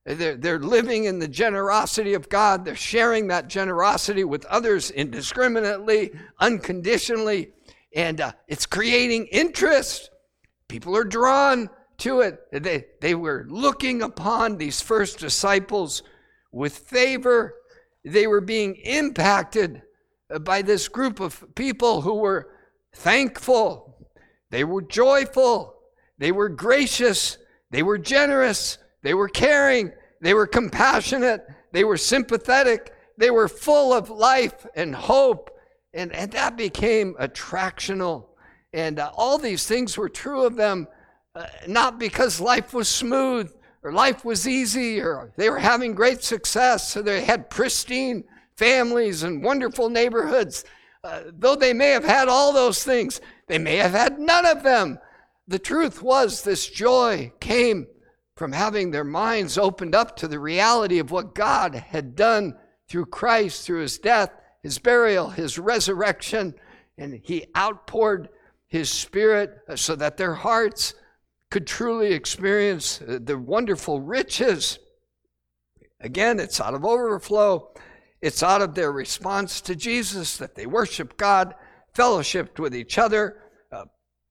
They're, 0.05 0.37
they're 0.37 0.59
living 0.59 1.03
in 1.03 1.19
the 1.19 1.27
generosity 1.27 2.13
of 2.13 2.29
God. 2.29 2.65
They're 2.65 2.75
sharing 2.75 3.27
that 3.27 3.47
generosity 3.47 4.23
with 4.23 4.45
others 4.45 4.89
indiscriminately, 4.89 6.11
unconditionally, 6.39 7.51
and 7.93 8.21
uh, 8.21 8.31
it's 8.47 8.65
creating 8.65 9.27
interest. 9.27 10.09
People 10.67 10.95
are 10.95 11.03
drawn 11.03 11.69
to 11.99 12.21
it. 12.21 12.39
They, 12.51 12.85
they 13.01 13.15
were 13.15 13.45
looking 13.49 14.01
upon 14.01 14.57
these 14.57 14.81
first 14.81 15.19
disciples 15.19 16.03
with 16.51 16.77
favor. 16.77 17.55
They 18.03 18.27
were 18.27 18.41
being 18.41 18.75
impacted 18.75 19.81
by 20.41 20.61
this 20.61 20.87
group 20.87 21.19
of 21.19 21.43
people 21.55 22.01
who 22.01 22.15
were 22.15 22.49
thankful, 22.93 23.95
they 24.51 24.63
were 24.63 24.81
joyful, 24.81 25.75
they 26.17 26.31
were 26.31 26.49
gracious, 26.49 27.37
they 27.71 27.83
were 27.83 27.97
generous, 27.97 28.77
they 29.03 29.13
were 29.13 29.29
caring, 29.29 29.91
they 30.21 30.33
were 30.33 30.47
compassionate, 30.47 31.45
they 31.71 31.83
were 31.83 31.97
sympathetic, 31.97 32.93
they 33.17 33.31
were 33.31 33.47
full 33.47 33.93
of 33.93 34.09
life 34.09 34.65
and 34.75 34.95
hope. 34.95 35.51
And, 35.93 36.13
and 36.13 36.31
that 36.33 36.55
became 36.55 37.15
attractional. 37.19 38.25
And 38.73 38.99
uh, 38.99 39.11
all 39.15 39.37
these 39.37 39.65
things 39.65 39.97
were 39.97 40.09
true 40.09 40.45
of 40.45 40.55
them, 40.55 40.87
uh, 41.35 41.45
not 41.67 41.99
because 41.99 42.39
life 42.39 42.73
was 42.73 42.87
smooth, 42.87 43.51
or 43.83 43.91
life 43.91 44.25
was 44.25 44.47
easy 44.47 44.99
or 44.99 45.31
they 45.37 45.49
were 45.49 45.59
having 45.59 45.93
great 45.93 46.23
success 46.23 46.95
or 46.95 47.01
they 47.01 47.23
had 47.23 47.49
pristine 47.49 48.23
families 48.55 49.23
and 49.23 49.43
wonderful 49.43 49.89
neighborhoods. 49.89 50.65
Uh, 51.03 51.23
though 51.31 51.55
they 51.55 51.73
may 51.73 51.91
have 51.91 52.03
had 52.03 52.27
all 52.27 52.51
those 52.51 52.83
things, 52.83 53.21
they 53.47 53.57
may 53.57 53.77
have 53.77 53.91
had 53.91 54.19
none 54.19 54.45
of 54.45 54.63
them. 54.63 54.99
The 55.47 55.59
truth 55.59 56.01
was, 56.01 56.43
this 56.43 56.69
joy 56.69 57.31
came 57.39 57.87
from 58.35 58.51
having 58.51 58.91
their 58.91 59.05
minds 59.05 59.57
opened 59.57 59.95
up 59.95 60.15
to 60.17 60.27
the 60.27 60.39
reality 60.39 60.99
of 60.99 61.11
what 61.11 61.33
God 61.33 61.73
had 61.73 62.15
done 62.15 62.55
through 62.87 63.05
Christ, 63.07 63.65
through 63.65 63.81
his 63.81 63.97
death, 63.97 64.31
his 64.61 64.77
burial, 64.77 65.29
his 65.29 65.57
resurrection, 65.57 66.53
and 66.97 67.19
he 67.23 67.45
outpoured 67.55 68.29
his 68.67 68.89
spirit 68.89 69.57
so 69.75 69.95
that 69.95 70.17
their 70.17 70.33
hearts 70.33 70.93
could 71.49 71.65
truly 71.65 72.13
experience 72.13 73.01
the 73.05 73.37
wonderful 73.37 74.01
riches. 74.01 74.79
Again, 75.99 76.39
it's 76.39 76.61
out 76.61 76.73
of 76.73 76.85
overflow. 76.85 77.73
It's 78.21 78.43
out 78.43 78.61
of 78.61 78.75
their 78.75 78.91
response 78.91 79.61
to 79.61 79.75
Jesus 79.75 80.37
that 80.37 80.55
they 80.55 80.65
worshiped 80.65 81.17
God, 81.17 81.55
fellowshipped 81.95 82.59
with 82.59 82.75
each 82.75 82.97
other, 82.97 83.41
uh, 83.71 83.85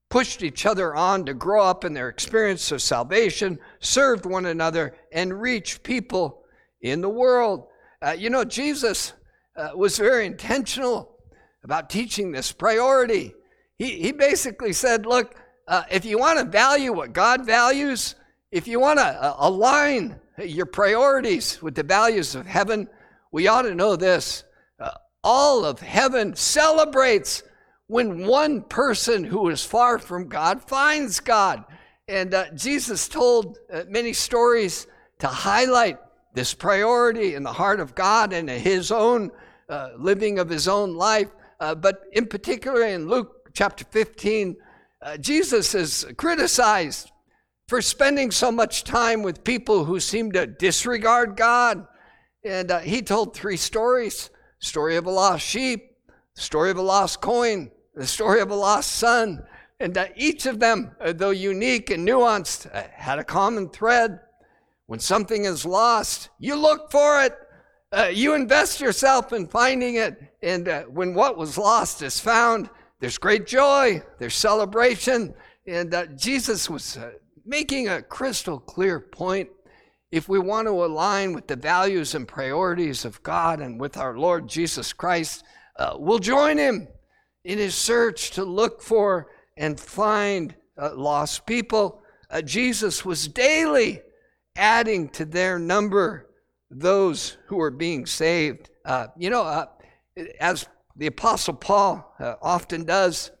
pushed 0.09 0.43
each 0.43 0.65
other 0.65 0.95
on 0.95 1.25
to 1.25 1.33
grow 1.33 1.63
up 1.63 1.83
in 1.83 1.93
their 1.93 2.09
experience 2.09 2.71
of 2.71 2.81
salvation, 2.81 3.59
served 3.79 4.25
one 4.25 4.45
another, 4.45 4.95
and 5.11 5.41
reached 5.41 5.83
people 5.83 6.43
in 6.81 7.01
the 7.01 7.09
world. 7.09 7.67
Uh, 8.01 8.15
you 8.17 8.29
know, 8.29 8.45
Jesus 8.45 9.13
uh, 9.57 9.71
was 9.75 9.97
very 9.97 10.25
intentional 10.25 11.17
about 11.63 11.89
teaching 11.89 12.31
this 12.31 12.51
priority. 12.51 13.33
He, 13.77 14.01
he 14.01 14.11
basically 14.11 14.71
said, 14.71 15.05
Look, 15.05 15.35
uh, 15.69 15.83
if 15.91 16.03
you 16.03 16.17
want 16.17 16.39
to 16.39 16.45
value 16.45 16.91
what 16.91 17.13
God 17.13 17.45
values, 17.45 18.15
if 18.51 18.67
you 18.67 18.79
want 18.79 18.97
to 18.97 19.05
uh, 19.05 19.35
align 19.37 20.19
your 20.43 20.65
priorities 20.65 21.61
with 21.61 21.75
the 21.75 21.83
values 21.83 22.33
of 22.33 22.47
heaven, 22.47 22.89
we 23.31 23.47
ought 23.47 23.61
to 23.61 23.75
know 23.75 23.95
this. 23.95 24.45
Uh, 24.79 24.89
all 25.23 25.63
of 25.63 25.79
heaven 25.79 26.35
celebrates 26.35 27.43
when 27.85 28.25
one 28.25 28.63
person 28.63 29.23
who 29.23 29.47
is 29.49 29.63
far 29.63 29.99
from 29.99 30.27
God 30.27 30.59
finds 30.59 31.19
God. 31.19 31.63
And 32.07 32.33
uh, 32.33 32.49
Jesus 32.55 33.07
told 33.07 33.59
uh, 33.71 33.83
many 33.87 34.11
stories 34.11 34.87
to 35.19 35.27
highlight 35.27 35.99
this 36.33 36.51
priority 36.51 37.35
in 37.35 37.43
the 37.43 37.53
heart 37.53 37.79
of 37.79 37.93
God 37.93 38.33
and 38.33 38.49
his 38.49 38.91
own 38.91 39.29
uh, 39.69 39.89
living 39.99 40.39
of 40.39 40.49
his 40.49 40.67
own 40.67 40.95
life. 40.95 41.29
but 41.59 42.05
in 42.13 42.25
particular, 42.25 42.81
in 42.81 43.07
Luke 43.07 43.51
chapter 43.53 43.85
15, 43.85 44.57
uh, 45.01 45.17
Jesus 45.17 45.75
is 45.75 46.05
criticized 46.17 47.11
for 47.69 47.81
spending 47.81 48.31
so 48.31 48.51
much 48.51 48.83
time 48.83 49.21
with 49.21 49.43
people 49.43 49.85
who 49.85 49.99
seem 49.99 50.31
to 50.33 50.45
disregard 50.45 51.37
God. 51.37 51.87
And 52.43 52.71
uh, 52.71 52.79
he 52.79 53.01
told 53.01 53.33
three 53.33 53.57
stories 53.57 54.29
story 54.61 54.97
of 54.97 55.05
a 55.05 55.09
lost 55.09 55.45
sheep, 55.45 55.95
story 56.35 56.69
of 56.69 56.77
a 56.77 56.81
lost 56.81 57.21
coin, 57.21 57.71
the 57.95 58.05
story 58.05 58.41
of 58.41 58.51
a 58.51 58.55
lost 58.55 58.91
son. 58.91 59.41
And 59.79 59.97
uh, 59.97 60.07
each 60.17 60.45
of 60.45 60.59
them, 60.59 60.91
uh, 60.99 61.13
though 61.13 61.29
unique 61.29 61.89
and 61.91 62.05
nuanced, 62.05 62.69
uh, 62.75 62.83
had 62.91 63.19
a 63.19 63.23
common 63.23 63.69
thread. 63.69 64.19
When 64.87 64.99
something 64.99 65.45
is 65.45 65.63
lost, 65.63 66.29
you 66.39 66.55
look 66.55 66.91
for 66.91 67.23
it. 67.23 67.37
Uh, 67.91 68.09
you 68.11 68.33
invest 68.33 68.81
yourself 68.81 69.31
in 69.31 69.47
finding 69.47 69.95
it. 69.95 70.19
And 70.43 70.67
when 70.89 71.13
what 71.13 71.37
was 71.37 71.57
lost 71.57 72.01
is 72.01 72.19
found, 72.19 72.69
there's 72.99 73.17
great 73.17 73.47
joy, 73.47 74.01
there's 74.19 74.35
celebration. 74.35 75.33
And 75.65 75.93
uh, 75.93 76.07
Jesus 76.07 76.69
was 76.69 76.97
uh, 76.97 77.11
making 77.45 77.87
a 77.87 78.01
crystal 78.01 78.59
clear 78.59 78.99
point. 78.99 79.49
If 80.11 80.27
we 80.27 80.39
want 80.39 80.67
to 80.67 80.83
align 80.83 81.33
with 81.33 81.47
the 81.47 81.55
values 81.55 82.15
and 82.15 82.27
priorities 82.27 83.05
of 83.05 83.21
God 83.23 83.61
and 83.61 83.79
with 83.79 83.95
our 83.95 84.17
Lord 84.17 84.49
Jesus 84.49 84.91
Christ, 84.91 85.43
uh, 85.77 85.95
we'll 85.97 86.19
join 86.19 86.57
him 86.57 86.87
in 87.45 87.57
his 87.57 87.75
search 87.75 88.31
to 88.31 88.43
look 88.43 88.81
for 88.81 89.27
and 89.55 89.79
find 89.79 90.55
uh, 90.77 90.93
lost 90.95 91.45
people. 91.45 92.01
Uh, 92.29 92.41
Jesus 92.41 93.05
was 93.05 93.27
daily 93.27 94.01
adding 94.55 95.07
to 95.09 95.25
their 95.25 95.57
number 95.57 96.29
those 96.69 97.37
who 97.47 97.57
were 97.57 97.71
being 97.71 98.05
saved. 98.05 98.69
Uh, 98.83 99.07
you 99.17 99.29
know, 99.29 99.67
as 100.39 100.67
the 100.99 101.07
Apostle 101.07 101.53
Paul 101.53 102.13
uh, 102.19 102.35
often 102.41 102.83
does. 102.83 103.31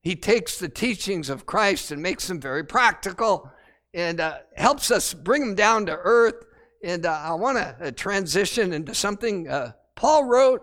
He 0.00 0.14
takes 0.14 0.58
the 0.58 0.68
teachings 0.68 1.28
of 1.28 1.44
Christ 1.44 1.90
and 1.90 2.00
makes 2.00 2.28
them 2.28 2.40
very 2.40 2.64
practical 2.64 3.50
and 3.92 4.20
uh, 4.20 4.38
helps 4.56 4.92
us 4.92 5.12
bring 5.12 5.44
them 5.44 5.56
down 5.56 5.86
to 5.86 5.92
earth. 5.92 6.46
And 6.84 7.04
uh, 7.04 7.10
I 7.10 7.34
want 7.34 7.58
to 7.58 7.76
uh, 7.82 7.90
transition 7.90 8.72
into 8.72 8.94
something 8.94 9.48
uh, 9.48 9.72
Paul 9.96 10.24
wrote 10.24 10.62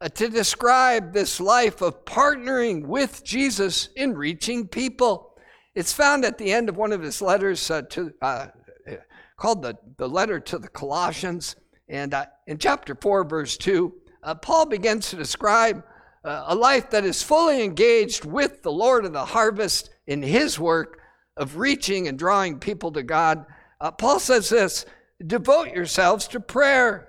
uh, 0.00 0.08
to 0.08 0.28
describe 0.28 1.12
this 1.12 1.40
life 1.40 1.80
of 1.80 2.04
partnering 2.04 2.84
with 2.86 3.22
Jesus 3.24 3.88
in 3.94 4.14
reaching 4.14 4.66
people. 4.66 5.38
It's 5.76 5.92
found 5.92 6.24
at 6.24 6.36
the 6.36 6.52
end 6.52 6.68
of 6.68 6.76
one 6.76 6.92
of 6.92 7.00
his 7.00 7.22
letters 7.22 7.68
to, 7.68 8.12
called 9.36 9.62
the, 9.62 9.78
the 9.98 10.08
letter 10.08 10.40
to 10.40 10.58
the 10.58 10.68
Colossians. 10.68 11.54
And 11.88 12.12
in 12.48 12.58
chapter 12.58 12.96
4, 13.00 13.24
verse 13.24 13.56
2, 13.56 13.94
uh, 14.26 14.34
Paul 14.34 14.66
begins 14.66 15.10
to 15.10 15.16
describe 15.16 15.84
uh, 16.24 16.44
a 16.48 16.54
life 16.54 16.90
that 16.90 17.04
is 17.04 17.22
fully 17.22 17.62
engaged 17.62 18.24
with 18.24 18.62
the 18.62 18.72
Lord 18.72 19.04
of 19.04 19.12
the 19.12 19.24
harvest 19.24 19.90
in 20.08 20.20
his 20.20 20.58
work 20.58 20.98
of 21.36 21.56
reaching 21.56 22.08
and 22.08 22.18
drawing 22.18 22.58
people 22.58 22.90
to 22.92 23.04
God. 23.04 23.46
Uh, 23.80 23.92
Paul 23.92 24.18
says 24.18 24.48
this 24.48 24.84
devote 25.24 25.68
yourselves 25.68 26.26
to 26.28 26.40
prayer, 26.40 27.08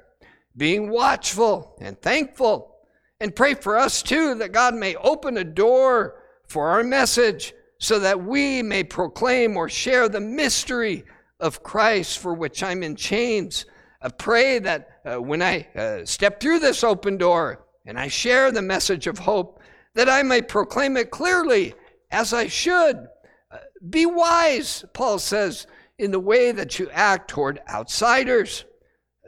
being 0.56 0.92
watchful 0.92 1.76
and 1.82 2.00
thankful. 2.00 2.76
And 3.20 3.36
pray 3.36 3.56
for 3.56 3.78
us 3.78 4.04
too 4.04 4.36
that 4.36 4.52
God 4.52 4.76
may 4.76 4.96
open 4.98 5.38
a 5.38 5.44
door 5.44 6.22
for 6.48 6.70
our 6.70 6.84
message 6.84 7.52
so 7.80 7.98
that 8.00 8.24
we 8.24 8.62
may 8.62 8.84
proclaim 8.84 9.58
or 9.58 9.70
share 9.70 10.08
the 10.08 10.20
mystery 10.20 11.04
of 11.40 11.64
Christ 11.64 12.20
for 12.20 12.36
which 12.36 12.62
I'm 12.62 12.84
in 12.84 12.96
chains. 12.96 13.66
I 14.02 14.10
pray 14.10 14.60
that 14.60 14.90
uh, 15.06 15.22
when 15.22 15.42
I 15.42 15.68
uh, 15.76 16.06
step 16.06 16.40
through 16.40 16.60
this 16.60 16.84
open 16.84 17.18
door 17.18 17.66
and 17.86 17.98
I 18.00 18.08
share 18.08 18.52
the 18.52 18.62
message 18.62 19.08
of 19.08 19.20
hope, 19.20 19.60
that 19.96 20.10
I 20.10 20.22
may 20.24 20.42
proclaim 20.42 20.98
it 20.98 21.10
clearly 21.10 21.74
as 22.12 22.34
I 22.34 22.48
should. 22.48 23.08
Uh, 23.52 23.58
be 23.90 24.06
wise, 24.06 24.86
Paul 24.94 25.20
says, 25.20 25.66
in 25.98 26.12
the 26.12 26.20
way 26.20 26.52
that 26.52 26.78
you 26.78 26.90
act 26.92 27.30
toward 27.30 27.60
outsiders. 27.70 28.66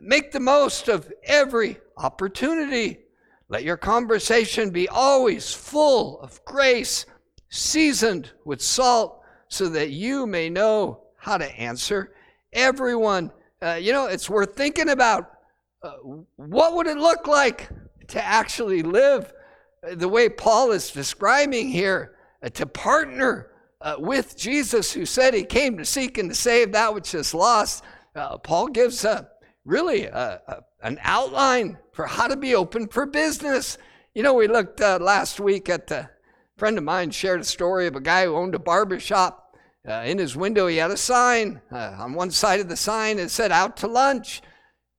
Make 0.02 0.32
the 0.32 0.40
most 0.40 0.88
of 0.88 1.12
every 1.24 1.80
opportunity. 1.98 3.00
Let 3.50 3.64
your 3.64 3.78
conversation 3.78 4.70
be 4.70 4.88
always 4.88 5.52
full 5.52 6.22
of 6.22 6.44
grace, 6.46 7.06
seasoned 7.50 8.32
with 8.46 8.62
salt, 8.62 9.22
so 9.48 9.68
that 9.70 9.90
you 9.90 10.28
may 10.28 10.50
know 10.50 11.02
how 11.18 11.38
to 11.38 11.60
answer 11.60 12.14
everyone. 12.54 13.32
Uh, 13.62 13.74
you 13.74 13.92
know, 13.92 14.06
it's 14.06 14.30
worth 14.30 14.56
thinking 14.56 14.90
about. 14.90 15.32
Uh, 15.82 15.92
what 16.36 16.76
would 16.76 16.88
it 16.88 16.98
look 16.98 17.28
like 17.28 17.70
to 18.08 18.24
actually 18.24 18.82
live 18.84 19.32
the 19.94 20.08
way 20.08 20.30
Paul 20.30 20.72
is 20.72 20.92
describing 20.92 21.70
here, 21.70 22.16
uh, 22.44 22.50
to 22.50 22.66
partner 22.66 23.52
uh, 23.82 23.96
with 23.98 24.38
Jesus, 24.38 24.92
who 24.92 25.06
said 25.06 25.34
he 25.34 25.44
came 25.44 25.78
to 25.78 25.86
seek 25.86 26.18
and 26.18 26.30
to 26.30 26.36
save 26.36 26.72
that 26.74 26.94
which 26.94 27.14
is 27.14 27.34
lost? 27.34 27.84
Uh, 28.16 28.38
Paul 28.38 28.68
gives 28.68 29.06
a, 29.06 29.30
really 29.66 30.06
a, 30.06 30.42
a, 30.48 30.58
an 30.82 31.00
outline 31.02 31.78
for 31.94 32.08
how 32.08 32.28
to 32.28 32.36
be 32.36 32.56
open 32.56 32.88
for 32.88 33.06
business. 33.06 33.78
You 34.14 34.24
know, 34.24 34.34
we 34.34 34.48
looked 34.48 34.82
uh, 34.82 35.00
last 35.02 35.40
week 35.40 35.70
at 35.70 35.90
a 35.92 36.10
friend 36.58 36.78
of 36.78 36.84
mine 36.84 37.12
shared 37.12 37.42
a 37.42 37.46
story 37.46 37.88
of 37.88 37.96
a 37.96 38.02
guy 38.02 38.26
who 38.26 38.36
owned 38.36 38.56
a 38.56 38.60
barber 38.60 39.00
shop 39.00 39.49
uh, 39.88 40.04
in 40.06 40.18
his 40.18 40.36
window, 40.36 40.68
he 40.68 40.78
had 40.78 40.92
a 40.92 40.98
sign. 40.98 41.62
Uh, 41.72 41.96
on 41.98 42.14
one 42.14 42.32
side 42.32 42.60
of 42.60 42.70
the 42.70 42.76
sign, 42.76 43.20
it 43.20 43.30
said 43.30 43.52
out 43.52 43.78
to 43.78 43.88
lunch. 43.88 44.42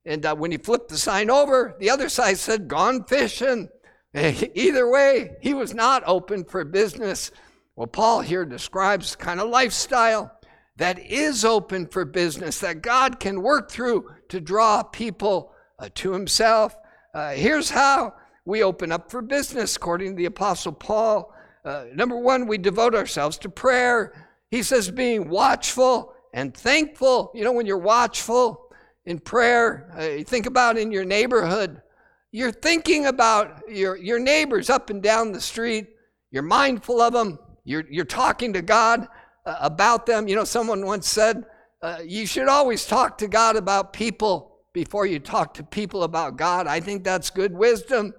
And 0.05 0.25
uh, 0.25 0.35
when 0.35 0.51
he 0.51 0.57
flipped 0.57 0.89
the 0.89 0.97
sign 0.97 1.29
over, 1.29 1.75
the 1.79 1.89
other 1.89 2.09
side 2.09 2.37
said 2.37 2.67
gone 2.67 3.03
fishing. 3.03 3.69
Either 4.13 4.89
way, 4.89 5.35
he 5.41 5.53
was 5.53 5.73
not 5.73 6.03
open 6.05 6.43
for 6.43 6.65
business. 6.65 7.31
Well, 7.75 7.87
Paul 7.87 8.21
here 8.21 8.45
describes 8.45 9.15
kind 9.15 9.39
of 9.39 9.49
lifestyle 9.49 10.31
that 10.77 10.99
is 10.99 11.45
open 11.45 11.87
for 11.87 12.05
business, 12.05 12.59
that 12.59 12.81
God 12.81 13.19
can 13.19 13.41
work 13.41 13.69
through 13.69 14.09
to 14.29 14.39
draw 14.39 14.81
people 14.81 15.53
uh, 15.77 15.89
to 15.95 16.11
himself. 16.11 16.75
Uh, 17.13 17.31
here's 17.31 17.69
how 17.69 18.13
we 18.45 18.63
open 18.63 18.91
up 18.91 19.11
for 19.11 19.21
business, 19.21 19.75
according 19.75 20.11
to 20.11 20.17
the 20.17 20.25
Apostle 20.25 20.71
Paul. 20.71 21.33
Uh, 21.63 21.85
number 21.93 22.17
one, 22.17 22.47
we 22.47 22.57
devote 22.57 22.95
ourselves 22.95 23.37
to 23.39 23.49
prayer. 23.49 24.30
He 24.51 24.63
says, 24.63 24.91
being 24.91 25.29
watchful 25.29 26.13
and 26.33 26.53
thankful. 26.53 27.31
You 27.33 27.45
know, 27.45 27.53
when 27.53 27.65
you're 27.65 27.77
watchful 27.77 28.67
in 29.05 29.17
prayer, 29.19 29.89
uh, 29.97 30.23
think 30.25 30.45
about 30.45 30.77
in 30.77 30.91
your 30.91 31.05
neighborhood, 31.05 31.81
you're 32.31 32.51
thinking 32.51 33.07
about 33.07 33.63
your, 33.69 33.97
your 33.97 34.19
neighbors 34.19 34.69
up 34.69 34.89
and 34.89 35.01
down 35.01 35.31
the 35.31 35.41
street. 35.41 35.87
You're 36.31 36.43
mindful 36.43 37.01
of 37.01 37.13
them. 37.13 37.39
You're, 37.63 37.85
you're 37.89 38.05
talking 38.05 38.53
to 38.53 38.61
God 38.61 39.07
uh, 39.45 39.57
about 39.61 40.05
them. 40.05 40.27
You 40.27 40.35
know, 40.35 40.43
someone 40.43 40.85
once 40.85 41.07
said, 41.07 41.45
uh, 41.81 41.99
you 42.05 42.25
should 42.25 42.47
always 42.47 42.85
talk 42.85 43.17
to 43.19 43.27
God 43.27 43.55
about 43.55 43.93
people 43.93 44.59
before 44.73 45.05
you 45.05 45.19
talk 45.19 45.53
to 45.55 45.63
people 45.63 46.03
about 46.03 46.37
God. 46.37 46.67
I 46.67 46.79
think 46.79 47.03
that's 47.03 47.29
good 47.29 47.53
wisdom. 47.53 48.13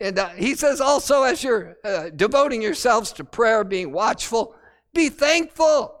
And 0.00 0.18
uh, 0.18 0.30
he 0.30 0.54
says 0.54 0.80
also, 0.80 1.22
as 1.22 1.44
you're 1.44 1.76
uh, 1.84 2.10
devoting 2.10 2.62
yourselves 2.62 3.12
to 3.12 3.24
prayer, 3.24 3.62
being 3.62 3.92
watchful, 3.92 4.54
be 4.94 5.08
thankful. 5.08 5.98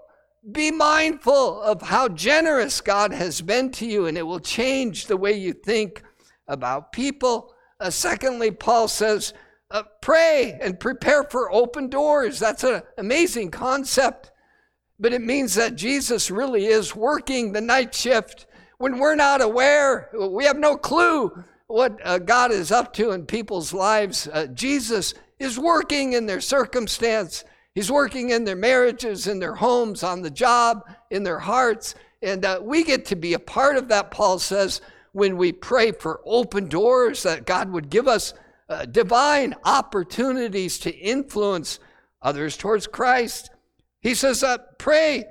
Be 0.50 0.70
mindful 0.70 1.60
of 1.62 1.82
how 1.82 2.08
generous 2.08 2.80
God 2.80 3.12
has 3.12 3.40
been 3.40 3.70
to 3.72 3.86
you, 3.86 4.06
and 4.06 4.18
it 4.18 4.26
will 4.26 4.40
change 4.40 5.06
the 5.06 5.16
way 5.16 5.32
you 5.32 5.52
think 5.52 6.02
about 6.48 6.92
people. 6.92 7.54
Uh, 7.78 7.90
secondly, 7.90 8.50
Paul 8.50 8.88
says, 8.88 9.34
uh, 9.70 9.84
pray 10.00 10.58
and 10.60 10.80
prepare 10.80 11.24
for 11.24 11.52
open 11.52 11.88
doors. 11.88 12.38
That's 12.38 12.64
an 12.64 12.82
amazing 12.98 13.52
concept, 13.52 14.32
but 14.98 15.12
it 15.12 15.22
means 15.22 15.54
that 15.54 15.76
Jesus 15.76 16.30
really 16.30 16.66
is 16.66 16.94
working 16.94 17.52
the 17.52 17.60
night 17.60 17.94
shift 17.94 18.46
when 18.82 18.98
we're 18.98 19.14
not 19.14 19.40
aware, 19.40 20.10
we 20.12 20.44
have 20.44 20.58
no 20.58 20.76
clue 20.76 21.44
what 21.68 22.00
uh, 22.04 22.18
God 22.18 22.50
is 22.50 22.72
up 22.72 22.92
to 22.94 23.12
in 23.12 23.26
people's 23.26 23.72
lives. 23.72 24.26
Uh, 24.26 24.46
Jesus 24.46 25.14
is 25.38 25.56
working 25.56 26.14
in 26.14 26.26
their 26.26 26.40
circumstance. 26.40 27.44
He's 27.74 27.90
working 27.90 28.30
in 28.30 28.44
their 28.44 28.56
marriages, 28.56 29.26
in 29.26 29.38
their 29.38 29.54
homes, 29.54 30.02
on 30.02 30.22
the 30.22 30.30
job, 30.30 30.82
in 31.10 31.22
their 31.22 31.38
hearts. 31.38 31.94
And 32.20 32.44
uh, 32.44 32.60
we 32.62 32.84
get 32.84 33.06
to 33.06 33.16
be 33.16 33.34
a 33.34 33.38
part 33.38 33.76
of 33.76 33.88
that, 33.88 34.10
Paul 34.10 34.38
says, 34.38 34.80
when 35.12 35.36
we 35.36 35.52
pray 35.52 35.92
for 35.92 36.20
open 36.24 36.68
doors 36.68 37.22
that 37.22 37.46
God 37.46 37.70
would 37.70 37.90
give 37.90 38.08
us 38.08 38.34
uh, 38.68 38.86
divine 38.86 39.54
opportunities 39.64 40.78
to 40.78 40.94
influence 40.94 41.78
others 42.22 42.56
towards 42.56 42.86
Christ. 42.86 43.50
He 44.00 44.14
says, 44.14 44.42
uh, 44.42 44.58
pray 44.78 45.24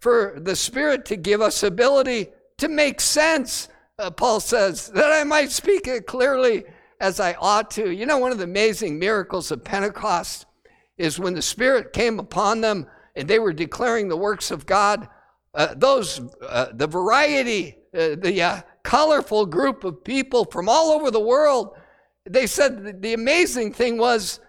for 0.00 0.38
the 0.40 0.56
Spirit 0.56 1.04
to 1.06 1.16
give 1.16 1.40
us 1.40 1.62
ability 1.62 2.28
to 2.58 2.68
make 2.68 3.00
sense, 3.00 3.68
uh, 3.98 4.10
Paul 4.10 4.40
says, 4.40 4.88
that 4.88 5.12
I 5.12 5.24
might 5.24 5.50
speak 5.50 5.86
it 5.86 6.06
clearly 6.06 6.64
as 7.00 7.20
I 7.20 7.34
ought 7.34 7.70
to. 7.72 7.90
You 7.90 8.06
know, 8.06 8.18
one 8.18 8.32
of 8.32 8.38
the 8.38 8.44
amazing 8.44 8.98
miracles 8.98 9.50
of 9.50 9.64
Pentecost 9.64 10.46
is 10.98 11.18
when 11.18 11.34
the 11.34 11.42
Spirit 11.42 11.92
came 11.92 12.18
upon 12.18 12.60
them 12.60 12.86
and 13.14 13.26
they 13.26 13.38
were 13.38 13.52
declaring 13.52 14.08
the 14.08 14.16
works 14.16 14.50
of 14.50 14.66
God. 14.66 15.08
Uh, 15.54 15.74
those, 15.76 16.20
uh, 16.42 16.66
the 16.74 16.86
variety, 16.86 17.78
uh, 17.94 18.16
the 18.20 18.42
uh, 18.42 18.60
colorful 18.82 19.46
group 19.46 19.84
of 19.84 20.04
people 20.04 20.44
from 20.44 20.68
all 20.68 20.90
over 20.90 21.10
the 21.10 21.20
world, 21.20 21.76
they 22.28 22.46
said 22.46 23.00
the 23.02 23.14
amazing 23.14 23.72
thing 23.72 23.98
was 23.98 24.40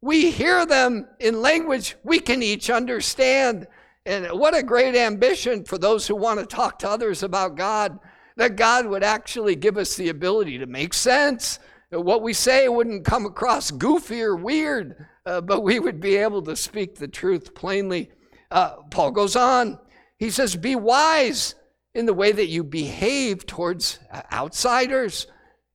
we 0.00 0.30
hear 0.30 0.64
them 0.66 1.06
in 1.18 1.42
language 1.42 1.96
we 2.04 2.18
can 2.18 2.42
each 2.42 2.70
understand. 2.70 3.66
And 4.06 4.26
what 4.38 4.56
a 4.56 4.62
great 4.62 4.94
ambition 4.94 5.64
for 5.64 5.78
those 5.78 6.06
who 6.06 6.16
want 6.16 6.40
to 6.40 6.46
talk 6.46 6.78
to 6.80 6.88
others 6.88 7.22
about 7.22 7.56
God, 7.56 7.98
that 8.36 8.56
God 8.56 8.86
would 8.86 9.02
actually 9.02 9.56
give 9.56 9.76
us 9.76 9.96
the 9.96 10.08
ability 10.08 10.58
to 10.58 10.66
make 10.66 10.94
sense. 10.94 11.58
What 11.90 12.22
we 12.22 12.32
say 12.32 12.68
wouldn't 12.68 13.04
come 13.04 13.26
across 13.26 13.70
goofy 13.70 14.22
or 14.22 14.36
weird, 14.36 15.06
uh, 15.28 15.42
but 15.42 15.62
we 15.62 15.78
would 15.78 16.00
be 16.00 16.16
able 16.16 16.40
to 16.40 16.56
speak 16.56 16.94
the 16.94 17.06
truth 17.06 17.54
plainly. 17.54 18.10
Uh, 18.50 18.76
Paul 18.90 19.10
goes 19.10 19.36
on. 19.36 19.78
He 20.18 20.30
says, 20.30 20.56
Be 20.56 20.74
wise 20.74 21.54
in 21.94 22.06
the 22.06 22.14
way 22.14 22.32
that 22.32 22.46
you 22.46 22.64
behave 22.64 23.44
towards 23.44 23.98
uh, 24.10 24.22
outsiders. 24.32 25.26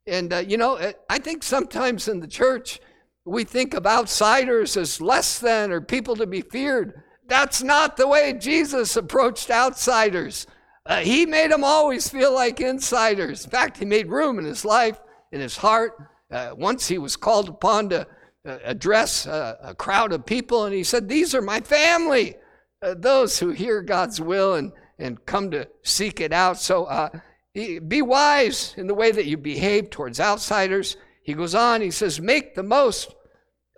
And, 0.07 0.33
uh, 0.33 0.37
you 0.39 0.57
know, 0.57 0.77
uh, 0.77 0.93
I 1.07 1.19
think 1.19 1.43
sometimes 1.43 2.07
in 2.07 2.19
the 2.19 2.27
church, 2.27 2.79
we 3.25 3.43
think 3.43 3.75
of 3.75 3.85
outsiders 3.85 4.75
as 4.75 4.99
less 4.99 5.37
than 5.39 5.71
or 5.71 5.81
people 5.81 6.15
to 6.15 6.25
be 6.25 6.41
feared. 6.41 7.03
That's 7.27 7.61
not 7.61 7.95
the 7.95 8.07
way 8.07 8.33
Jesus 8.33 8.95
approached 8.97 9.51
outsiders. 9.51 10.47
Uh, 10.85 11.01
he 11.01 11.27
made 11.27 11.51
them 11.51 11.63
always 11.63 12.09
feel 12.09 12.33
like 12.33 12.59
insiders. 12.59 13.45
In 13.45 13.51
fact, 13.51 13.77
he 13.77 13.85
made 13.85 14.07
room 14.09 14.39
in 14.39 14.45
his 14.45 14.65
life, 14.65 14.99
in 15.31 15.39
his 15.39 15.57
heart. 15.57 15.93
Uh, 16.31 16.55
once 16.57 16.87
he 16.87 16.97
was 16.97 17.15
called 17.15 17.49
upon 17.49 17.89
to 17.89 18.07
address 18.45 19.25
a, 19.25 19.57
a, 19.61 19.75
crowd 19.75 20.11
of 20.11 20.25
people, 20.25 20.65
and 20.65 20.73
he 20.73 20.83
said, 20.83 21.07
These 21.07 21.33
are 21.33 21.41
my 21.41 21.61
family, 21.61 22.35
uh, 22.81 22.95
those 22.97 23.39
who 23.39 23.51
hear 23.51 23.81
God's 23.81 24.19
will 24.19 24.55
and, 24.55 24.71
and 24.99 25.25
come 25.25 25.51
to 25.51 25.67
seek 25.83 26.19
it 26.19 26.33
out. 26.33 26.59
So 26.59 26.85
uh, 26.85 27.09
be 27.53 28.01
wise 28.01 28.73
in 28.77 28.87
the 28.87 28.93
way 28.93 29.11
that 29.11 29.25
you 29.25 29.37
behave 29.37 29.89
towards 29.89 30.19
outsiders. 30.19 30.97
He 31.23 31.33
goes 31.33 31.55
on, 31.55 31.81
he 31.81 31.91
says, 31.91 32.19
Make 32.19 32.55
the 32.55 32.63
most 32.63 33.13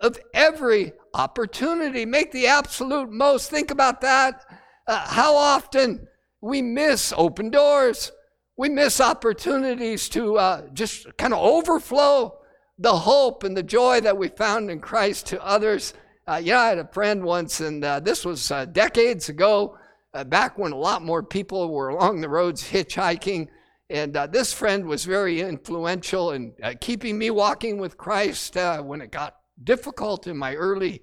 of 0.00 0.18
every 0.34 0.92
opportunity, 1.14 2.04
make 2.04 2.32
the 2.32 2.48
absolute 2.48 3.10
most. 3.10 3.50
Think 3.50 3.70
about 3.70 4.00
that. 4.00 4.44
Uh, 4.86 5.06
how 5.06 5.34
often 5.34 6.06
we 6.40 6.62
miss 6.62 7.12
open 7.16 7.50
doors. 7.50 8.12
We 8.56 8.68
miss 8.68 9.00
opportunities 9.00 10.08
to 10.10 10.38
uh, 10.38 10.62
just 10.72 11.16
kind 11.16 11.34
of 11.34 11.40
overflow 11.40 12.35
the 12.78 12.94
hope 12.96 13.42
and 13.42 13.56
the 13.56 13.62
joy 13.62 14.00
that 14.00 14.18
we 14.18 14.28
found 14.28 14.70
in 14.70 14.80
Christ 14.80 15.26
to 15.26 15.44
others. 15.44 15.94
Uh, 16.26 16.40
know, 16.44 16.58
I 16.58 16.68
had 16.68 16.78
a 16.78 16.88
friend 16.88 17.24
once, 17.24 17.60
and 17.60 17.84
uh, 17.84 18.00
this 18.00 18.24
was 18.24 18.50
uh, 18.50 18.64
decades 18.66 19.28
ago, 19.28 19.78
uh, 20.12 20.24
back 20.24 20.58
when 20.58 20.72
a 20.72 20.76
lot 20.76 21.02
more 21.02 21.22
people 21.22 21.72
were 21.72 21.88
along 21.88 22.20
the 22.20 22.28
roads 22.28 22.62
hitchhiking. 22.62 23.48
And 23.88 24.16
uh, 24.16 24.26
this 24.26 24.52
friend 24.52 24.86
was 24.86 25.04
very 25.04 25.40
influential 25.40 26.32
in 26.32 26.52
uh, 26.62 26.74
keeping 26.80 27.16
me 27.16 27.30
walking 27.30 27.78
with 27.78 27.96
Christ 27.96 28.56
when 28.56 29.00
it 29.00 29.12
got 29.12 29.36
difficult 29.62 30.26
in 30.26 30.36
my 30.36 30.54
early 30.54 31.02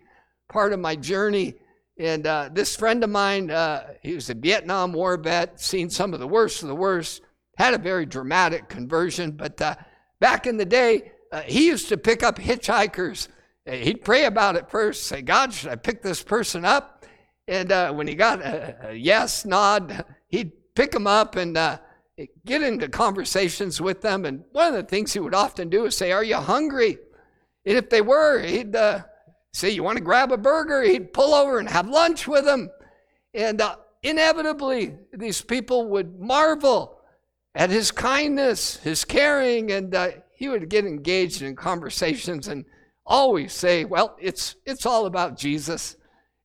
part 0.49 0.73
of 0.73 0.79
my 0.79 0.95
journey. 0.95 1.55
And 1.97 2.25
this 2.53 2.75
friend 2.75 3.03
of 3.03 3.09
mine, 3.09 3.47
he 4.01 4.13
was 4.13 4.29
a 4.29 4.33
Vietnam 4.33 4.91
War 4.91 5.15
vet, 5.15 5.62
seen 5.62 5.89
some 5.89 6.13
of 6.13 6.19
the 6.19 6.27
worst 6.27 6.62
of 6.62 6.67
the 6.67 6.75
worst, 6.75 7.21
had 7.57 7.73
a 7.73 7.77
very 7.77 8.05
dramatic 8.05 8.67
conversion. 8.67 9.31
But 9.31 9.57
back 10.19 10.45
in 10.45 10.57
the 10.57 10.65
day, 10.65 11.12
uh, 11.33 11.41
he 11.41 11.65
used 11.65 11.89
to 11.89 11.97
pick 11.97 12.21
up 12.21 12.37
hitchhikers. 12.37 13.27
Uh, 13.67 13.71
he'd 13.71 14.03
pray 14.03 14.25
about 14.25 14.55
it 14.55 14.69
first, 14.69 15.07
say, 15.07 15.23
God, 15.23 15.51
should 15.51 15.71
I 15.71 15.75
pick 15.75 16.03
this 16.03 16.21
person 16.21 16.63
up? 16.63 17.07
And 17.47 17.71
uh, 17.71 17.91
when 17.91 18.07
he 18.07 18.13
got 18.13 18.39
a, 18.39 18.89
a, 18.89 18.93
yes 18.93 19.43
nod, 19.43 20.05
he'd 20.27 20.51
pick 20.75 20.91
them 20.91 21.07
up 21.07 21.35
and 21.35 21.57
uh, 21.57 21.79
get 22.45 22.61
into 22.61 22.87
conversations 22.87 23.81
with 23.81 24.01
them. 24.01 24.25
And 24.25 24.43
one 24.51 24.67
of 24.67 24.73
the 24.75 24.83
things 24.83 25.11
he 25.11 25.19
would 25.19 25.33
often 25.33 25.69
do 25.69 25.85
is 25.85 25.97
say, 25.97 26.11
Are 26.11 26.23
you 26.23 26.35
hungry? 26.35 26.99
And 27.65 27.77
if 27.77 27.89
they 27.89 28.01
were, 28.01 28.39
he'd 28.39 28.75
uh, 28.75 29.01
say, 29.53 29.71
You 29.71 29.81
want 29.81 29.97
to 29.97 30.03
grab 30.03 30.31
a 30.31 30.37
burger? 30.37 30.83
He'd 30.83 31.13
pull 31.13 31.33
over 31.33 31.57
and 31.57 31.67
have 31.67 31.89
lunch 31.89 32.27
with 32.27 32.45
them. 32.45 32.69
And 33.33 33.59
inevitably, 34.03 34.93
these 35.11 35.41
people 35.41 35.89
would 35.89 36.19
marvel 36.19 36.99
at 37.55 37.71
his 37.71 37.89
kindness, 37.89 38.77
his 38.77 39.03
caring, 39.03 39.71
and 39.71 39.95
uh, 39.95 40.09
he 40.43 40.49
would 40.49 40.67
get 40.67 40.84
engaged 40.84 41.41
in 41.41 41.56
conversations 41.56 42.49
and 42.49 42.65
always 43.06 43.53
say, 43.53 43.86
Well, 43.86 44.17
it's, 44.19 44.58
it's 44.65 44.86
all 44.86 45.06
about 45.06 45.38
Jesus. 45.38 45.95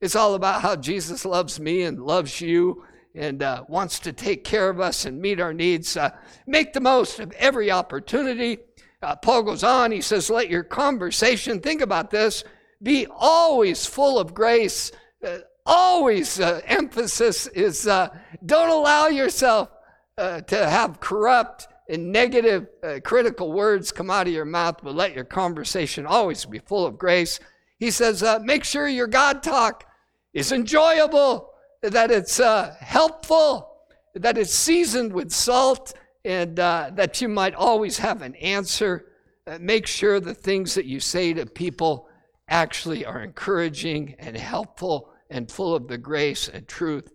It's 0.00 0.14
all 0.14 0.34
about 0.36 0.62
how 0.62 0.76
Jesus 0.76 1.24
loves 1.24 1.58
me 1.58 1.82
and 1.82 2.00
loves 2.00 2.40
you 2.40 2.84
and 3.16 3.42
uh, 3.42 3.64
wants 3.66 3.98
to 3.98 4.12
take 4.12 4.44
care 4.44 4.70
of 4.70 4.78
us 4.78 5.04
and 5.04 5.20
meet 5.20 5.40
our 5.40 5.52
needs. 5.52 5.96
Uh, 5.96 6.10
make 6.46 6.74
the 6.74 6.80
most 6.80 7.18
of 7.18 7.32
every 7.32 7.72
opportunity. 7.72 8.58
Uh, 9.02 9.16
Paul 9.16 9.42
goes 9.42 9.64
on, 9.64 9.90
he 9.90 10.00
says, 10.00 10.30
Let 10.30 10.48
your 10.48 10.62
conversation, 10.62 11.58
think 11.58 11.80
about 11.80 12.12
this, 12.12 12.44
be 12.80 13.08
always 13.10 13.84
full 13.84 14.20
of 14.20 14.32
grace. 14.32 14.92
Uh, 15.26 15.38
always 15.66 16.38
uh, 16.38 16.60
emphasis 16.66 17.48
is 17.48 17.88
uh, 17.88 18.16
don't 18.46 18.70
allow 18.70 19.08
yourself 19.08 19.70
to 20.16 20.68
have 20.68 21.00
corrupt 21.00 21.66
and 21.88 22.12
negative 22.12 22.66
uh, 22.82 23.00
critical 23.02 23.52
words 23.52 23.92
come 23.92 24.10
out 24.10 24.26
of 24.26 24.32
your 24.32 24.44
mouth, 24.44 24.76
but 24.82 24.94
let 24.94 25.14
your 25.14 25.24
conversation 25.24 26.06
always 26.06 26.44
be 26.44 26.58
full 26.58 26.86
of 26.86 26.98
grace. 26.98 27.40
He 27.78 27.90
says, 27.90 28.22
uh, 28.22 28.40
make 28.40 28.64
sure 28.64 28.86
your 28.88 29.06
God 29.06 29.42
talk 29.42 29.84
is 30.34 30.52
enjoyable, 30.52 31.50
that 31.82 32.10
it's 32.10 32.40
uh, 32.40 32.74
helpful, 32.80 33.76
that 34.14 34.36
it's 34.36 34.54
seasoned 34.54 35.12
with 35.12 35.32
salt, 35.32 35.94
and 36.24 36.56
that 36.56 37.20
you 37.22 37.28
might 37.28 37.54
always 37.54 37.98
have 37.98 38.20
an 38.20 38.34
answer. 38.36 39.06
make 39.60 39.86
sure 39.86 40.20
the 40.20 40.34
things 40.34 40.74
that 40.74 40.84
you 40.84 41.00
say 41.00 41.32
to 41.32 41.46
people 41.46 42.08
actually 42.48 43.04
are 43.04 43.22
encouraging 43.22 44.14
and 44.18 44.36
helpful 44.36 45.10
and 45.30 45.50
full 45.50 45.74
of 45.74 45.88
the 45.88 45.98
grace 45.98 46.48
and 46.48 46.66
truth 46.66 47.10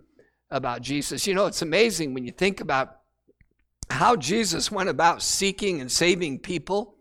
about 0.49 0.81
Jesus. 0.81 1.27
You 1.27 1.33
know, 1.33 1.47
it's 1.47 1.62
amazing 1.62 2.13
when 2.13 2.25
you 2.25 2.31
think 2.31 2.62
about 2.62 2.97
how 3.93 4.15
Jesus 4.15 4.71
went 4.71 4.89
about 4.89 5.21
seeking 5.21 5.79
and 5.79 5.91
saving 5.91 6.39
people. 6.39 6.95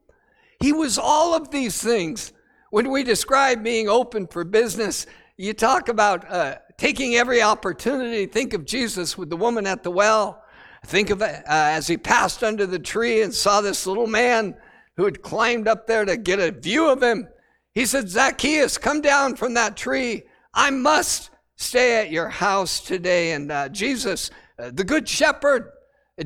He 0.61 0.73
was 0.73 0.99
all 0.99 1.35
of 1.35 1.51
these 1.51 1.83
things. 1.83 2.33
When 2.71 2.91
we 2.91 3.03
describe 3.03 3.65
being 3.65 3.89
open 3.89 4.27
for 4.27 4.45
business, 4.45 5.07
you 5.37 5.55
talk 5.55 5.89
about 5.89 6.31
uh, 6.31 6.57
taking 6.77 7.17
every 7.17 7.43
opportunity. 7.43 8.27
Think 8.27 8.55
of 8.55 8.65
Jesus 8.65 9.19
with 9.19 9.31
the 9.31 9.37
woman 9.37 9.67
at 9.67 9.83
the 9.83 9.91
well. 9.91 10.43
Think 10.87 11.11
of 11.11 11.23
uh, 11.23 11.33
as 11.47 11.87
he 11.87 11.97
passed 11.97 12.45
under 12.45 12.67
the 12.67 12.79
tree 12.79 13.23
and 13.23 13.33
saw 13.33 13.61
this 13.61 13.87
little 13.87 14.07
man 14.07 14.57
who 14.97 15.05
had 15.05 15.23
climbed 15.23 15.69
up 15.69 15.87
there 15.87 16.05
to 16.05 16.17
get 16.17 16.39
a 16.39 16.53
view 16.53 16.91
of 16.91 17.03
him. 17.03 17.29
He 17.75 17.87
said, 17.87 18.09
Zacchaeus, 18.09 18.79
come 18.79 19.01
down 19.01 19.37
from 19.37 19.55
that 19.55 19.77
tree. 19.77 20.25
I 20.53 20.71
must 20.71 21.31
stay 21.57 22.01
at 22.01 22.11
your 22.11 22.29
house 22.29 22.81
today. 22.81 23.33
And 23.33 23.51
uh, 23.51 23.69
Jesus, 23.71 24.31
uh, 24.59 24.71
the 24.73 24.85
Good 24.85 25.09
Shepherd, 25.09 25.71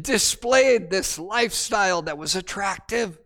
displayed 0.03 0.91
this 0.91 1.19
lifestyle 1.19 2.03
that 2.03 2.19
was 2.19 2.35
attractive, 2.35 3.19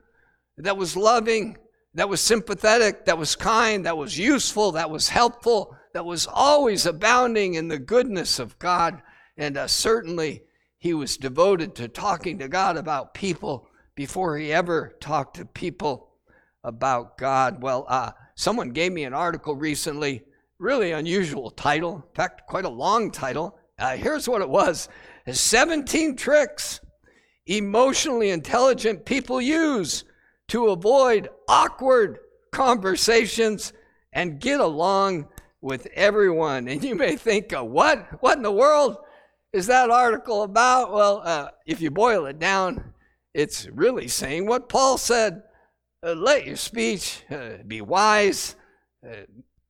that 0.57 0.77
was 0.77 0.97
loving, 0.97 1.57
that 1.95 2.09
was 2.09 2.21
sympathetic, 2.21 3.07
that 3.07 3.19
was 3.19 3.37
kind, 3.37 3.87
that 3.87 3.97
was 3.97 4.19
useful, 4.19 4.73
that 4.73 4.91
was 4.91 5.09
helpful, 5.09 5.77
that 5.95 6.05
was 6.05 6.27
always 6.27 6.87
abounding 6.87 7.55
in 7.55 7.69
the 7.69 7.79
goodness 7.79 8.39
of 8.39 8.59
God. 8.59 9.01
And 9.37 9.57
uh, 9.57 9.67
certainly, 9.67 10.43
he 10.79 10.95
was 10.95 11.17
devoted 11.17 11.75
to 11.77 11.89
talking 11.89 12.39
to 12.39 12.49
God 12.49 12.77
about 12.77 13.15
people 13.15 13.69
before 13.95 14.39
he 14.39 14.53
ever 14.53 14.97
talked 15.01 15.37
to 15.37 15.45
people 15.45 16.09
about 16.65 17.19
God. 17.19 17.63
Well, 17.63 17.85
uh, 17.89 18.13
someone 18.35 18.71
gave 18.71 18.93
me 18.93 19.05
an 19.05 19.15
article 19.15 19.55
recently 19.55 20.25
really 20.61 20.93
unusual 20.93 21.51
title, 21.51 21.97
in 21.97 22.15
fact, 22.15 22.47
quite 22.47 22.67
a 22.67 22.69
long 22.69 23.11
title. 23.11 23.59
Uh, 23.81 23.97
here's 23.97 24.29
what 24.29 24.43
it 24.43 24.49
was 24.49 24.89
17 25.27 26.15
tricks 26.15 26.81
emotionally 27.47 28.31
intelligent 28.31 29.05
people 29.07 29.41
use 29.41 30.05
to 30.49 30.69
avoid 30.69 31.31
awkward 31.49 32.19
conversations 32.53 33.73
and 34.13 34.39
get 34.39 34.61
along 34.61 35.27
with 35.63 35.87
everyone. 35.95 36.69
And 36.69 36.85
you 36.85 36.95
may 36.95 37.17
think, 37.17 37.53
uh, 37.55 37.65
what? 37.65 38.23
What 38.23 38.37
in 38.37 38.43
the 38.43 38.53
world 38.53 38.99
is 39.53 39.67
that 39.69 39.91
article 39.91 40.43
about? 40.43 40.93
Well, 40.93 41.23
uh, 41.25 41.49
if 41.67 41.81
you 41.81 41.91
boil 41.91 42.27
it 42.27 42.39
down, 42.39 42.93
it's 43.33 43.67
really 43.69 44.09
saying 44.09 44.47
what 44.47 44.69
Paul 44.69 44.99
said 44.99 45.43
uh, 46.05 46.15
let 46.15 46.47
your 46.47 46.57
speech 46.57 47.25
uh, 47.31 47.63
be 47.67 47.81
wise, 47.81 48.57
uh, 49.07 49.23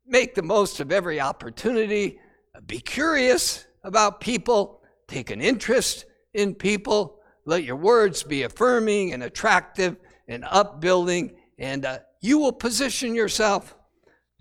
make 0.07 0.35
the 0.35 0.43
most 0.43 0.81
of 0.81 0.91
every 0.91 1.21
opportunity, 1.21 2.19
be 2.67 2.79
curious 2.79 3.67
about 3.83 4.21
people, 4.21 4.83
take 5.09 5.31
an 5.31 5.41
interest 5.41 6.05
in 6.35 6.55
people, 6.55 7.21
let 7.45 7.65
your 7.65 7.77
words 7.77 8.23
be 8.23 8.43
affirming 8.43 9.13
and 9.13 9.23
attractive 9.23 9.97
and 10.29 10.45
upbuilding, 10.49 11.37
and 11.59 11.85
uh, 11.85 11.99
you 12.21 12.39
will 12.39 12.53
position 12.53 13.15
yourself 13.15 13.75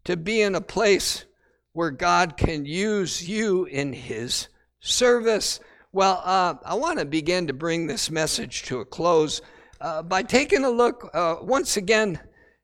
to 0.04 0.18
be 0.18 0.42
in 0.42 0.56
a 0.56 0.62
place 0.62 1.26
where 1.74 1.92
God 1.92 2.38
can 2.38 2.66
use 2.66 3.28
you 3.28 3.66
in 3.66 3.94
His 3.94 4.50
service. 4.80 5.60
Well, 5.92 6.22
uh, 6.24 6.56
I 6.66 6.76
want 6.76 7.00
to 7.00 7.06
begin 7.06 7.48
to 7.48 7.54
bring 7.54 7.88
this 7.88 8.12
message 8.12 8.64
to 8.64 8.80
a 8.80 8.86
close 8.86 9.42
uh, 9.82 10.04
by 10.04 10.24
taking 10.24 10.66
a 10.66 10.70
look 10.70 11.10
uh, 11.14 11.38
once 11.42 11.78
again 11.78 12.20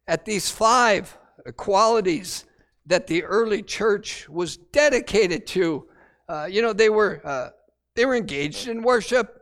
at 0.07 0.25
these 0.25 0.51
five 0.51 1.17
qualities 1.55 2.45
that 2.85 3.07
the 3.07 3.23
early 3.23 3.63
church 3.63 4.27
was 4.29 4.57
dedicated 4.57 5.47
to. 5.47 5.87
Uh, 6.27 6.47
you 6.49 6.61
know, 6.61 6.73
they 6.73 6.89
were 6.89 7.21
uh, 7.23 7.49
they 7.95 8.05
were 8.05 8.15
engaged 8.15 8.67
in 8.67 8.81
worship. 8.81 9.41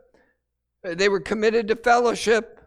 Uh, 0.86 0.94
they 0.94 1.08
were 1.08 1.20
committed 1.20 1.68
to 1.68 1.76
fellowship. 1.76 2.60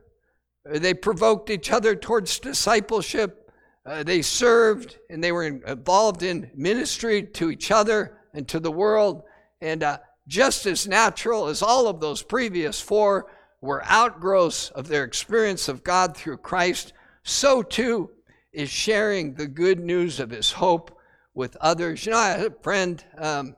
Uh, 0.70 0.80
they 0.80 0.94
provoked 0.94 1.50
each 1.50 1.72
other 1.72 1.96
towards 1.96 2.40
discipleship. 2.40 3.52
Uh, 3.86 4.04
they 4.04 4.22
served 4.22 4.98
and 5.10 5.24
they 5.24 5.32
were 5.32 5.44
involved 5.46 6.24
in 6.24 6.52
ministry 6.56 7.24
to 7.24 7.50
each 7.50 7.72
other 7.72 8.18
and 8.34 8.48
to 8.48 8.60
the 8.60 8.72
world. 8.72 9.24
And 9.62 9.84
just 10.28 10.66
as 10.66 10.88
natural 10.88 11.48
as 11.48 11.62
all 11.62 11.88
of 11.88 12.02
those 12.02 12.22
previous 12.22 12.82
four 12.82 13.28
were 13.62 13.84
outgrowths 13.86 14.70
of 14.72 14.88
their 14.88 15.04
experience 15.04 15.68
of 15.68 15.84
God 15.84 16.16
through 16.16 16.38
Christ, 16.38 16.94
so 17.24 17.64
too 17.64 18.12
is 18.54 18.70
sharing 18.70 19.34
the 19.34 19.48
good 19.48 19.80
news 19.80 20.20
of 20.20 20.30
his 20.30 20.52
hope 20.52 20.98
with 21.34 21.56
others. 21.58 22.06
You 22.06 22.12
know, 22.12 22.18
I 22.18 22.30
had 22.30 22.52
a 22.52 22.62
friend 22.62 23.04
um, 23.18 23.56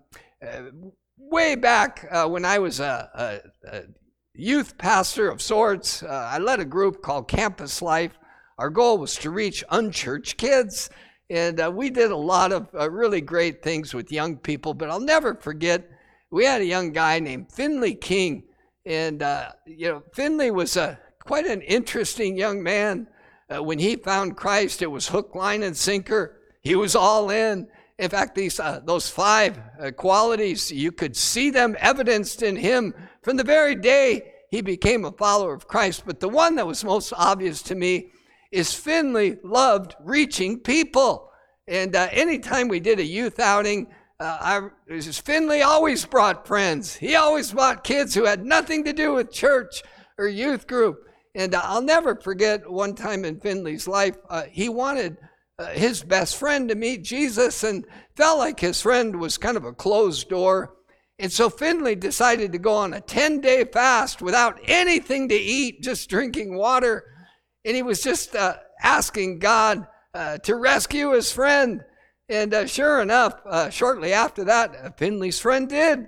way 1.17 1.56
back 1.56 2.08
uh, 2.12 2.28
when 2.28 2.45
I 2.45 2.60
was 2.60 2.80
a, 2.80 3.41
a, 3.65 3.78
a, 3.78 3.84
youth 4.34 4.78
pastor 4.78 5.30
of 5.30 5.41
sorts. 5.41 6.02
Uh, 6.02 6.30
I 6.32 6.38
led 6.38 6.60
a 6.60 6.65
group 6.65 7.02
called 7.02 7.28
Campus 7.28 7.82
Life. 7.82 8.17
Our 8.58 8.69
goal 8.69 8.97
was 8.97 9.15
to 9.15 9.30
reach 9.30 9.63
unchurched 9.69 10.38
kids. 10.38 10.89
And 11.30 11.60
uh, 11.60 11.71
we 11.73 11.89
did 11.89 12.12
a 12.12 12.17
lot 12.17 12.52
of 12.52 12.67
uh, 12.73 12.89
really 12.89 13.21
great 13.21 13.62
things 13.62 13.93
with 13.93 14.12
young 14.12 14.38
people, 14.38 14.73
but 14.73 14.89
I'll 14.89 14.99
never 14.99 15.36
forget 15.36 15.88
we 16.32 16.45
had 16.45 16.62
a 16.62 16.65
young 16.65 16.91
guy 16.91 17.19
named 17.19 17.52
Finley 17.52 17.95
King. 17.95 18.43
And, 18.86 19.21
uh, 19.21 19.52
you 19.65 19.89
know, 19.89 20.04
Finley 20.13 20.52
was 20.52 20.78
a, 20.78 20.99
quite 21.23 21.45
an 21.45 21.62
interesting 21.62 22.38
young 22.38 22.63
man. 22.63 23.08
Uh, 23.54 23.63
when 23.63 23.80
he 23.80 23.95
found 23.95 24.38
Christ, 24.38 24.82
it 24.82 24.88
was 24.88 25.08
hook, 25.08 25.36
line, 25.36 25.63
and 25.63 25.75
sinker. 25.75 26.38
He 26.62 26.75
was 26.75 26.95
all 26.95 27.30
in. 27.30 27.67
In 27.99 28.09
fact, 28.09 28.33
these 28.33 28.62
uh, 28.62 28.79
those 28.85 29.09
five 29.09 29.59
uh, 29.79 29.91
qualities 29.91 30.71
you 30.71 30.91
could 30.91 31.17
see 31.17 31.49
them 31.49 31.75
evidenced 31.79 32.41
in 32.41 32.55
him 32.55 32.93
from 33.21 33.35
the 33.35 33.43
very 33.43 33.75
day 33.75 34.31
he 34.49 34.62
became 34.62 35.03
a 35.03 35.12
follower 35.12 35.53
of 35.53 35.67
Christ. 35.67 36.03
But 36.05 36.21
the 36.21 36.29
one 36.29 36.55
that 36.55 36.65
was 36.65 36.83
most 36.83 37.13
obvious 37.15 37.62
to 37.63 37.75
me 37.75 38.12
is 38.51 38.73
Finley 38.73 39.38
loved 39.43 39.95
reaching 39.99 40.59
people. 40.59 41.29
And 41.67 41.93
uh, 41.95 42.07
anytime 42.12 42.69
we 42.69 42.79
did 42.79 42.99
a 42.99 43.03
youth 43.03 43.38
outing, 43.38 43.88
uh, 44.19 44.69
I, 44.89 45.01
Finley 45.01 45.62
always 45.62 46.05
brought 46.05 46.47
friends. 46.47 46.95
He 46.95 47.15
always 47.15 47.51
brought 47.51 47.83
kids 47.83 48.15
who 48.15 48.25
had 48.25 48.45
nothing 48.45 48.85
to 48.85 48.93
do 48.93 49.13
with 49.13 49.31
church 49.31 49.83
or 50.17 50.27
youth 50.27 50.67
group. 50.67 51.01
And 51.35 51.53
I'll 51.53 51.81
never 51.81 52.15
forget 52.15 52.69
one 52.69 52.95
time 52.95 53.23
in 53.23 53.39
Finley's 53.39 53.88
life, 53.88 54.15
uh, 54.29 54.43
he 54.49 54.67
wanted 54.67 55.17
uh, 55.21 55.27
his 55.67 56.04
best 56.04 56.38
friend 56.38 56.69
to 56.69 56.76
meet 56.76 57.04
Jesus 57.04 57.63
and 57.63 57.86
felt 58.15 58.39
like 58.39 58.60
his 58.60 58.82
friend 58.82 59.19
was 59.19 59.38
kind 59.38 59.58
of 59.58 59.65
a 59.65 59.74
closed 59.74 60.30
door. 60.30 60.76
And 61.19 61.32
so 61.32 61.50
Finley 61.50 61.95
decided 61.95 62.54
to 62.54 62.60
go 62.60 62.74
on 62.74 62.93
a 62.93 63.02
10 63.02 63.41
day 63.41 63.65
fast 63.65 64.22
without 64.22 64.60
anything 64.63 65.28
to 65.30 65.36
eat, 65.36 65.82
just 65.82 66.10
drinking 66.10 66.56
water. 66.56 67.04
And 67.65 67.76
he 67.76 67.84
was 67.84 68.02
just 68.02 68.36
uh, 68.36 68.56
asking 68.82 69.39
God 69.39 69.86
uh, 70.13 70.38
to 70.39 70.56
rescue 70.56 71.12
his 71.12 71.32
friend. 71.32 71.84
And 72.30 72.54
uh, 72.54 72.67
sure 72.67 73.02
enough, 73.02 73.41
uh, 73.45 73.69
shortly 73.69 74.13
after 74.13 74.45
that, 74.45 74.76
uh, 74.76 74.91
Finley's 74.91 75.39
friend 75.39 75.67
did 75.67 76.08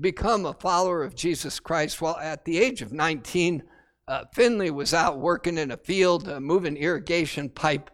become 0.00 0.46
a 0.46 0.54
follower 0.54 1.04
of 1.04 1.14
Jesus 1.14 1.60
Christ. 1.60 2.00
Well, 2.00 2.16
at 2.16 2.44
the 2.44 2.58
age 2.58 2.82
of 2.82 2.92
19, 2.92 3.62
uh, 4.06 4.24
Finley 4.32 4.70
was 4.70 4.94
out 4.94 5.18
working 5.18 5.58
in 5.58 5.70
a 5.70 5.76
field, 5.76 6.28
uh, 6.28 6.40
moving 6.40 6.76
irrigation 6.76 7.48
pipe, 7.48 7.90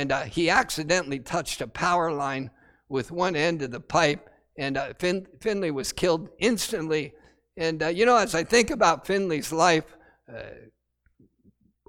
and 0.00 0.12
uh, 0.12 0.22
he 0.22 0.48
accidentally 0.48 1.18
touched 1.18 1.60
a 1.60 1.66
power 1.66 2.10
line 2.10 2.50
with 2.88 3.12
one 3.12 3.36
end 3.36 3.60
of 3.60 3.70
the 3.70 3.80
pipe, 3.80 4.30
and 4.56 4.78
uh, 4.78 4.94
fin- 4.98 5.26
Finley 5.40 5.70
was 5.70 5.92
killed 5.92 6.30
instantly. 6.38 7.12
And 7.58 7.82
uh, 7.82 7.88
you 7.88 8.06
know, 8.06 8.16
as 8.16 8.34
I 8.34 8.42
think 8.42 8.70
about 8.70 9.06
Finley's 9.06 9.52
life, 9.52 9.98
uh, 10.26 10.40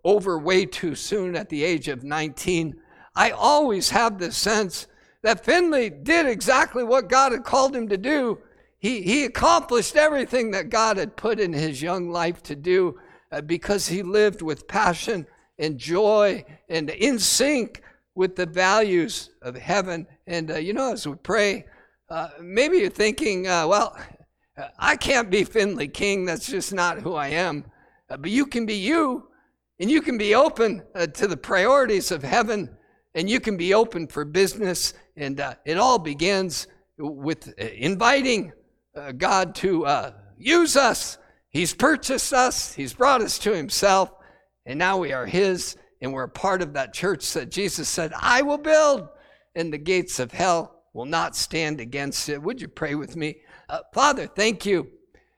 over 0.03 0.37
way 0.37 0.65
too 0.65 0.93
soon 0.93 1.37
at 1.37 1.47
the 1.47 1.63
age 1.63 1.87
of 1.87 2.03
19, 2.03 2.75
I 3.15 3.31
always 3.31 3.91
have 3.91 4.19
this 4.19 4.35
sense 4.35 4.87
that 5.23 5.45
Finley 5.45 5.89
did 5.89 6.25
exactly 6.25 6.83
what 6.83 7.07
God 7.07 7.31
had 7.31 7.45
called 7.45 7.73
him 7.73 7.87
to 7.87 7.97
do. 7.97 8.39
He, 8.77 9.03
he 9.03 9.23
accomplished 9.23 9.95
everything 9.95 10.51
that 10.51 10.69
God 10.69 10.97
had 10.97 11.15
put 11.15 11.39
in 11.39 11.53
his 11.53 11.81
young 11.81 12.09
life 12.09 12.43
to 12.43 12.57
do 12.57 12.99
uh, 13.31 13.39
because 13.39 13.87
he 13.87 14.03
lived 14.03 14.41
with 14.41 14.67
passion 14.67 15.25
and 15.57 15.77
joy 15.77 16.43
and 16.67 16.89
in 16.89 17.17
sync 17.17 17.81
with 18.15 18.35
the 18.35 18.45
values 18.45 19.29
of 19.41 19.55
heaven. 19.55 20.07
And, 20.27 20.51
uh, 20.51 20.57
you 20.57 20.73
know, 20.73 20.93
as 20.93 21.07
we 21.07 21.15
pray, 21.15 21.65
uh, 22.09 22.29
maybe 22.41 22.77
you're 22.77 22.89
thinking, 22.89 23.47
uh, 23.47 23.67
well, 23.67 23.97
I 24.77 24.95
can't 24.95 25.29
be 25.29 25.43
Finley 25.43 25.87
King. 25.87 26.25
That's 26.25 26.47
just 26.47 26.73
not 26.73 26.99
who 26.99 27.15
I 27.15 27.29
am. 27.29 27.65
Uh, 28.09 28.17
but 28.17 28.31
you 28.31 28.45
can 28.45 28.65
be 28.65 28.75
you, 28.75 29.27
and 29.79 29.89
you 29.89 30.01
can 30.01 30.17
be 30.17 30.35
open 30.35 30.83
uh, 30.93 31.07
to 31.07 31.27
the 31.27 31.37
priorities 31.37 32.11
of 32.11 32.23
heaven, 32.23 32.69
and 33.15 33.29
you 33.29 33.39
can 33.39 33.57
be 33.57 33.73
open 33.73 34.07
for 34.07 34.25
business. 34.25 34.93
And 35.15 35.39
it 35.65 35.77
all 35.77 35.99
begins 35.99 36.67
with 36.97 37.47
inviting 37.59 38.53
God 39.17 39.55
to 39.55 40.13
use 40.37 40.75
us 40.75 41.17
He's 41.51 41.73
purchased 41.73 42.33
us, 42.33 42.73
He's 42.73 42.93
brought 42.93 43.21
us 43.21 43.37
to 43.39 43.55
Himself, 43.55 44.09
and 44.65 44.79
now 44.79 44.97
we 44.97 45.11
are 45.11 45.25
His, 45.25 45.75
and 46.01 46.11
we're 46.11 46.23
a 46.23 46.29
part 46.29 46.61
of 46.61 46.73
that 46.73 46.93
church 46.93 47.31
that 47.33 47.51
Jesus 47.51 47.87
said, 47.87 48.11
I 48.19 48.41
will 48.41 48.57
build, 48.57 49.07
and 49.55 49.71
the 49.71 49.77
gates 49.77 50.19
of 50.19 50.31
hell 50.31 50.83
will 50.93 51.05
not 51.05 51.35
stand 51.35 51.79
against 51.79 52.27
it. 52.27 52.41
Would 52.41 52.61
you 52.61 52.67
pray 52.67 52.95
with 52.95 53.15
me? 53.15 53.37
Uh, 53.69 53.79
Father, 53.93 54.27
thank 54.27 54.65
you 54.65 54.89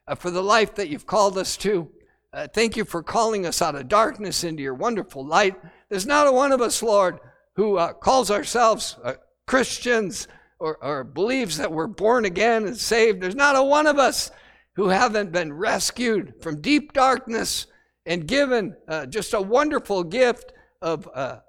uh, 0.08 0.16
for 0.16 0.32
the 0.32 0.42
life 0.42 0.76
that 0.76 0.90
you've 0.90 1.06
called 1.06 1.38
us 1.38 1.58
to. 1.58 1.90
Uh, 2.32 2.48
thank 2.48 2.76
you 2.76 2.86
for 2.86 3.04
calling 3.04 3.46
us 3.46 3.62
out 3.62 3.76
of 3.76 3.88
darkness 3.88 4.44
into 4.44 4.64
your 4.64 4.74
wonderful 4.74 5.26
light. 5.26 5.56
There's 5.90 6.08
not 6.08 6.28
a 6.28 6.32
one 6.32 6.52
of 6.52 6.62
us, 6.62 6.82
Lord, 6.82 7.20
who 7.56 7.78
uh, 7.78 7.94
calls 7.94 8.32
ourselves 8.32 8.98
uh, 9.04 9.14
Christians 9.46 10.28
or, 10.58 10.84
or 10.84 11.04
believes 11.04 11.58
that 11.58 11.72
we're 11.72 11.88
born 11.88 12.26
again 12.26 12.66
and 12.66 12.78
saved. 12.78 13.22
There's 13.22 13.36
not 13.36 13.56
a 13.56 13.64
one 13.64 13.86
of 13.86 14.00
us 14.00 14.32
who 14.76 14.88
haven't 14.88 15.32
been 15.32 15.54
rescued 15.54 16.34
from 16.42 16.62
deep 16.62 16.94
darkness 16.94 17.68
and 18.06 18.28
given 18.28 18.76
uh, 18.88 19.06
just 19.06 19.34
a 19.34 19.42
wonderful 19.42 20.04
gift 20.04 20.54
of 20.82 21.10
uh, 21.14 21.40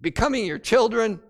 becoming 0.00 0.46
your 0.46 0.58
children, 0.58 1.20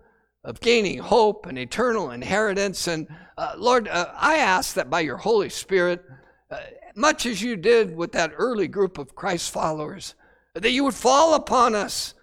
of 0.43 0.59
gaining 0.59 0.99
hope 0.99 1.45
and 1.45 1.57
eternal 1.57 2.11
inheritance. 2.11 2.87
And 2.87 3.07
uh, 3.37 3.53
Lord, 3.57 3.87
uh, 3.87 4.11
I 4.15 4.37
ask 4.37 4.75
that 4.75 4.89
by 4.89 5.01
your 5.01 5.17
Holy 5.17 5.49
Spirit, 5.49 6.03
uh, 6.51 6.57
much 6.95 7.25
as 7.25 7.41
you 7.41 7.55
did 7.55 7.95
with 7.95 8.11
that 8.13 8.33
early 8.35 8.67
group 8.67 8.97
of 8.97 9.15
Christ 9.15 9.51
followers, 9.51 10.15
that 10.53 10.71
you 10.71 10.83
would 10.83 10.93
fall 10.93 11.33
upon 11.33 11.75
us, 11.75 12.13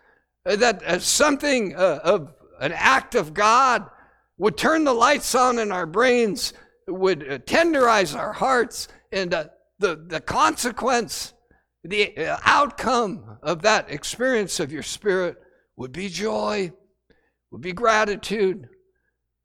uh, 0.46 0.57
that 0.57 1.03
something 1.03 1.74
of 1.74 2.33
an 2.61 2.72
act 2.72 3.14
of 3.14 3.35
God 3.35 3.88
would 4.38 4.57
turn 4.57 4.85
the 4.85 4.92
lights 4.92 5.35
on 5.35 5.59
in 5.59 5.72
our 5.72 5.87
brains, 5.87 6.53
would 6.87 7.20
tenderize 7.46 8.16
our 8.16 8.33
hearts, 8.33 8.88
and 9.12 9.31
the, 9.33 9.50
the 10.07 10.20
consequence, 10.20 11.33
the 11.84 12.16
uh, 12.16 12.38
outcome 12.44 13.38
of 13.42 13.62
that 13.62 13.90
experience 13.90 14.60
of 14.60 14.72
your 14.72 14.82
spirit 14.82 15.36
would 15.76 15.92
be 15.92 16.08
joy, 16.08 16.72
would 17.50 17.62
be 17.62 17.72
gratitude, 17.72 18.68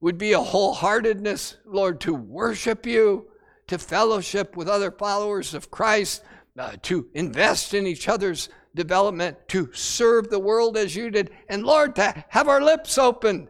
would 0.02 0.18
be 0.18 0.34
a 0.34 0.40
wholeheartedness, 0.40 1.58
Lord, 1.66 2.02
to 2.02 2.14
worship 2.14 2.86
you, 2.86 3.28
to 3.68 3.78
fellowship 3.78 4.56
with 4.56 4.68
other 4.68 4.92
followers 4.92 5.54
of 5.54 5.72
Christ, 5.72 6.24
uh, 6.58 6.74
to 6.84 7.08
invest 7.14 7.74
in 7.74 7.88
each 7.88 8.08
other's 8.08 8.50
development, 8.76 9.38
to 9.48 9.72
serve 9.74 10.30
the 10.30 10.40
world 10.40 10.78
as 10.78 10.96
you 10.96 11.10
did, 11.10 11.32
and 11.50 11.64
Lord, 11.64 11.96
to 11.96 12.26
have 12.30 12.48
our 12.48 12.62
lips 12.62 12.98
open 12.98 13.48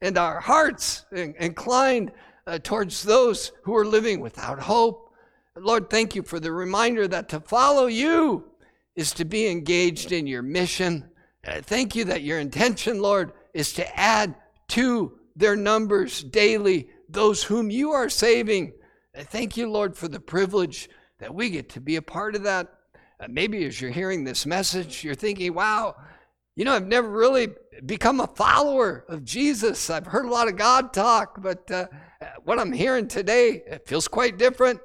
and 0.00 0.16
our 0.16 0.40
hearts 0.40 1.04
inclined 1.12 2.12
uh, 2.46 2.58
towards 2.62 3.02
those 3.02 3.52
who 3.62 3.76
are 3.76 3.84
living 3.84 4.20
without 4.20 4.60
hope 4.60 5.07
Lord, 5.60 5.90
thank 5.90 6.14
you 6.14 6.22
for 6.22 6.40
the 6.40 6.52
reminder 6.52 7.08
that 7.08 7.28
to 7.30 7.40
follow 7.40 7.86
you 7.86 8.44
is 8.96 9.12
to 9.12 9.24
be 9.24 9.48
engaged 9.48 10.12
in 10.12 10.26
your 10.26 10.42
mission. 10.42 11.08
And 11.44 11.54
I 11.54 11.60
thank 11.60 11.94
you 11.94 12.04
that 12.06 12.22
your 12.22 12.40
intention, 12.40 13.00
Lord, 13.00 13.32
is 13.54 13.72
to 13.74 13.98
add 13.98 14.34
to 14.68 15.18
their 15.36 15.56
numbers 15.56 16.22
daily 16.22 16.88
those 17.08 17.42
whom 17.42 17.70
you 17.70 17.92
are 17.92 18.08
saving. 18.08 18.72
I 19.16 19.22
thank 19.22 19.56
you, 19.56 19.70
Lord, 19.70 19.96
for 19.96 20.08
the 20.08 20.20
privilege 20.20 20.88
that 21.20 21.34
we 21.34 21.50
get 21.50 21.68
to 21.70 21.80
be 21.80 21.96
a 21.96 22.02
part 22.02 22.34
of 22.34 22.42
that. 22.42 22.68
Uh, 23.20 23.26
maybe 23.28 23.64
as 23.64 23.80
you're 23.80 23.90
hearing 23.90 24.24
this 24.24 24.46
message, 24.46 25.02
you're 25.02 25.14
thinking, 25.14 25.54
wow, 25.54 25.96
you 26.54 26.64
know, 26.64 26.74
I've 26.74 26.86
never 26.86 27.08
really 27.08 27.48
become 27.86 28.20
a 28.20 28.26
follower 28.26 29.04
of 29.08 29.24
Jesus. 29.24 29.90
I've 29.90 30.06
heard 30.06 30.26
a 30.26 30.30
lot 30.30 30.48
of 30.48 30.56
God 30.56 30.92
talk, 30.92 31.40
but 31.40 31.70
uh, 31.70 31.86
what 32.44 32.58
I'm 32.58 32.72
hearing 32.72 33.06
today, 33.06 33.62
feels 33.86 34.08
quite 34.08 34.38
different. 34.38 34.80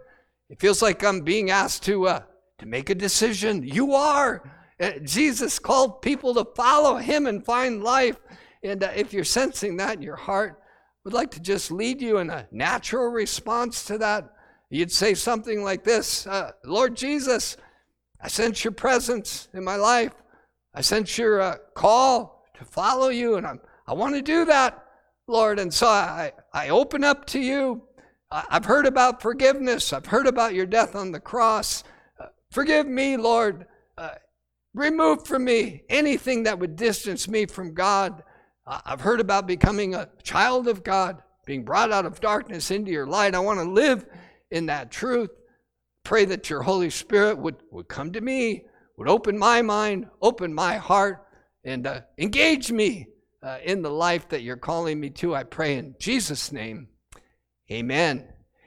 It 0.53 0.59
feels 0.59 0.83
like 0.83 1.03
I'm 1.03 1.21
being 1.21 1.49
asked 1.49 1.81
to, 1.85 2.07
uh, 2.07 2.21
to 2.59 2.67
make 2.67 2.91
a 2.91 2.95
decision. 2.95 3.63
You 3.63 3.95
are. 3.95 4.53
Uh, 4.79 4.91
Jesus 5.03 5.57
called 5.57 6.03
people 6.03 6.35
to 6.35 6.45
follow 6.55 6.97
him 6.97 7.25
and 7.25 7.43
find 7.43 7.83
life. 7.83 8.17
And 8.63 8.83
uh, 8.83 8.91
if 8.95 9.13
you're 9.13 9.23
sensing 9.23 9.77
that 9.77 9.95
in 9.95 10.03
your 10.03 10.15
heart, 10.15 10.61
would 11.05 11.13
like 11.15 11.31
to 11.31 11.39
just 11.39 11.71
lead 11.71 12.03
you 12.03 12.19
in 12.19 12.29
a 12.29 12.47
natural 12.51 13.07
response 13.07 13.83
to 13.85 13.97
that. 13.97 14.31
You'd 14.69 14.91
say 14.91 15.15
something 15.15 15.63
like 15.63 15.83
this 15.83 16.27
uh, 16.27 16.51
Lord 16.63 16.95
Jesus, 16.95 17.57
I 18.21 18.27
sense 18.27 18.63
your 18.63 18.73
presence 18.73 19.47
in 19.55 19.63
my 19.63 19.77
life. 19.77 20.13
I 20.75 20.81
sense 20.81 21.17
your 21.17 21.41
uh, 21.41 21.55
call 21.73 22.45
to 22.59 22.63
follow 22.63 23.09
you, 23.09 23.37
and 23.37 23.47
I'm, 23.47 23.59
I 23.87 23.93
want 23.93 24.13
to 24.13 24.21
do 24.21 24.45
that, 24.45 24.85
Lord. 25.27 25.57
And 25.57 25.73
so 25.73 25.87
I, 25.87 26.31
I 26.53 26.69
open 26.69 27.03
up 27.03 27.25
to 27.27 27.39
you. 27.39 27.81
I've 28.33 28.65
heard 28.65 28.87
about 28.87 29.21
forgiveness. 29.21 29.93
I've 29.93 30.07
heard 30.07 30.25
about 30.25 30.55
your 30.55 30.65
death 30.65 30.95
on 30.95 31.11
the 31.11 31.19
cross. 31.19 31.83
Uh, 32.19 32.27
forgive 32.49 32.87
me, 32.87 33.15
Lord. 33.15 33.67
Uh, 33.95 34.15
remove 34.73 35.27
from 35.27 35.43
me 35.43 35.83
anything 35.87 36.43
that 36.43 36.57
would 36.57 36.75
distance 36.75 37.27
me 37.27 37.45
from 37.45 37.75
God. 37.75 38.23
Uh, 38.65 38.79
I've 38.85 39.01
heard 39.01 39.19
about 39.19 39.45
becoming 39.45 39.93
a 39.93 40.09
child 40.23 40.67
of 40.67 40.83
God, 40.83 41.21
being 41.45 41.63
brought 41.63 41.91
out 41.91 42.07
of 42.07 42.21
darkness 42.21 42.71
into 42.71 42.91
your 42.91 43.05
light. 43.05 43.35
I 43.35 43.39
want 43.39 43.59
to 43.59 43.69
live 43.69 44.05
in 44.49 44.65
that 44.65 44.89
truth. 44.89 45.29
Pray 46.03 46.25
that 46.25 46.49
your 46.49 46.63
Holy 46.63 46.89
Spirit 46.89 47.37
would, 47.37 47.57
would 47.69 47.87
come 47.87 48.13
to 48.13 48.21
me, 48.21 48.65
would 48.97 49.09
open 49.09 49.37
my 49.37 49.61
mind, 49.61 50.07
open 50.23 50.53
my 50.53 50.77
heart, 50.77 51.23
and 51.63 51.85
uh, 51.85 52.01
engage 52.17 52.71
me 52.71 53.07
uh, 53.43 53.59
in 53.63 53.83
the 53.83 53.91
life 53.91 54.27
that 54.29 54.41
you're 54.41 54.57
calling 54.57 54.99
me 54.99 55.11
to. 55.11 55.35
I 55.35 55.43
pray 55.43 55.77
in 55.77 55.95
Jesus' 55.99 56.51
name. 56.51 56.87
Amen. 57.71 58.32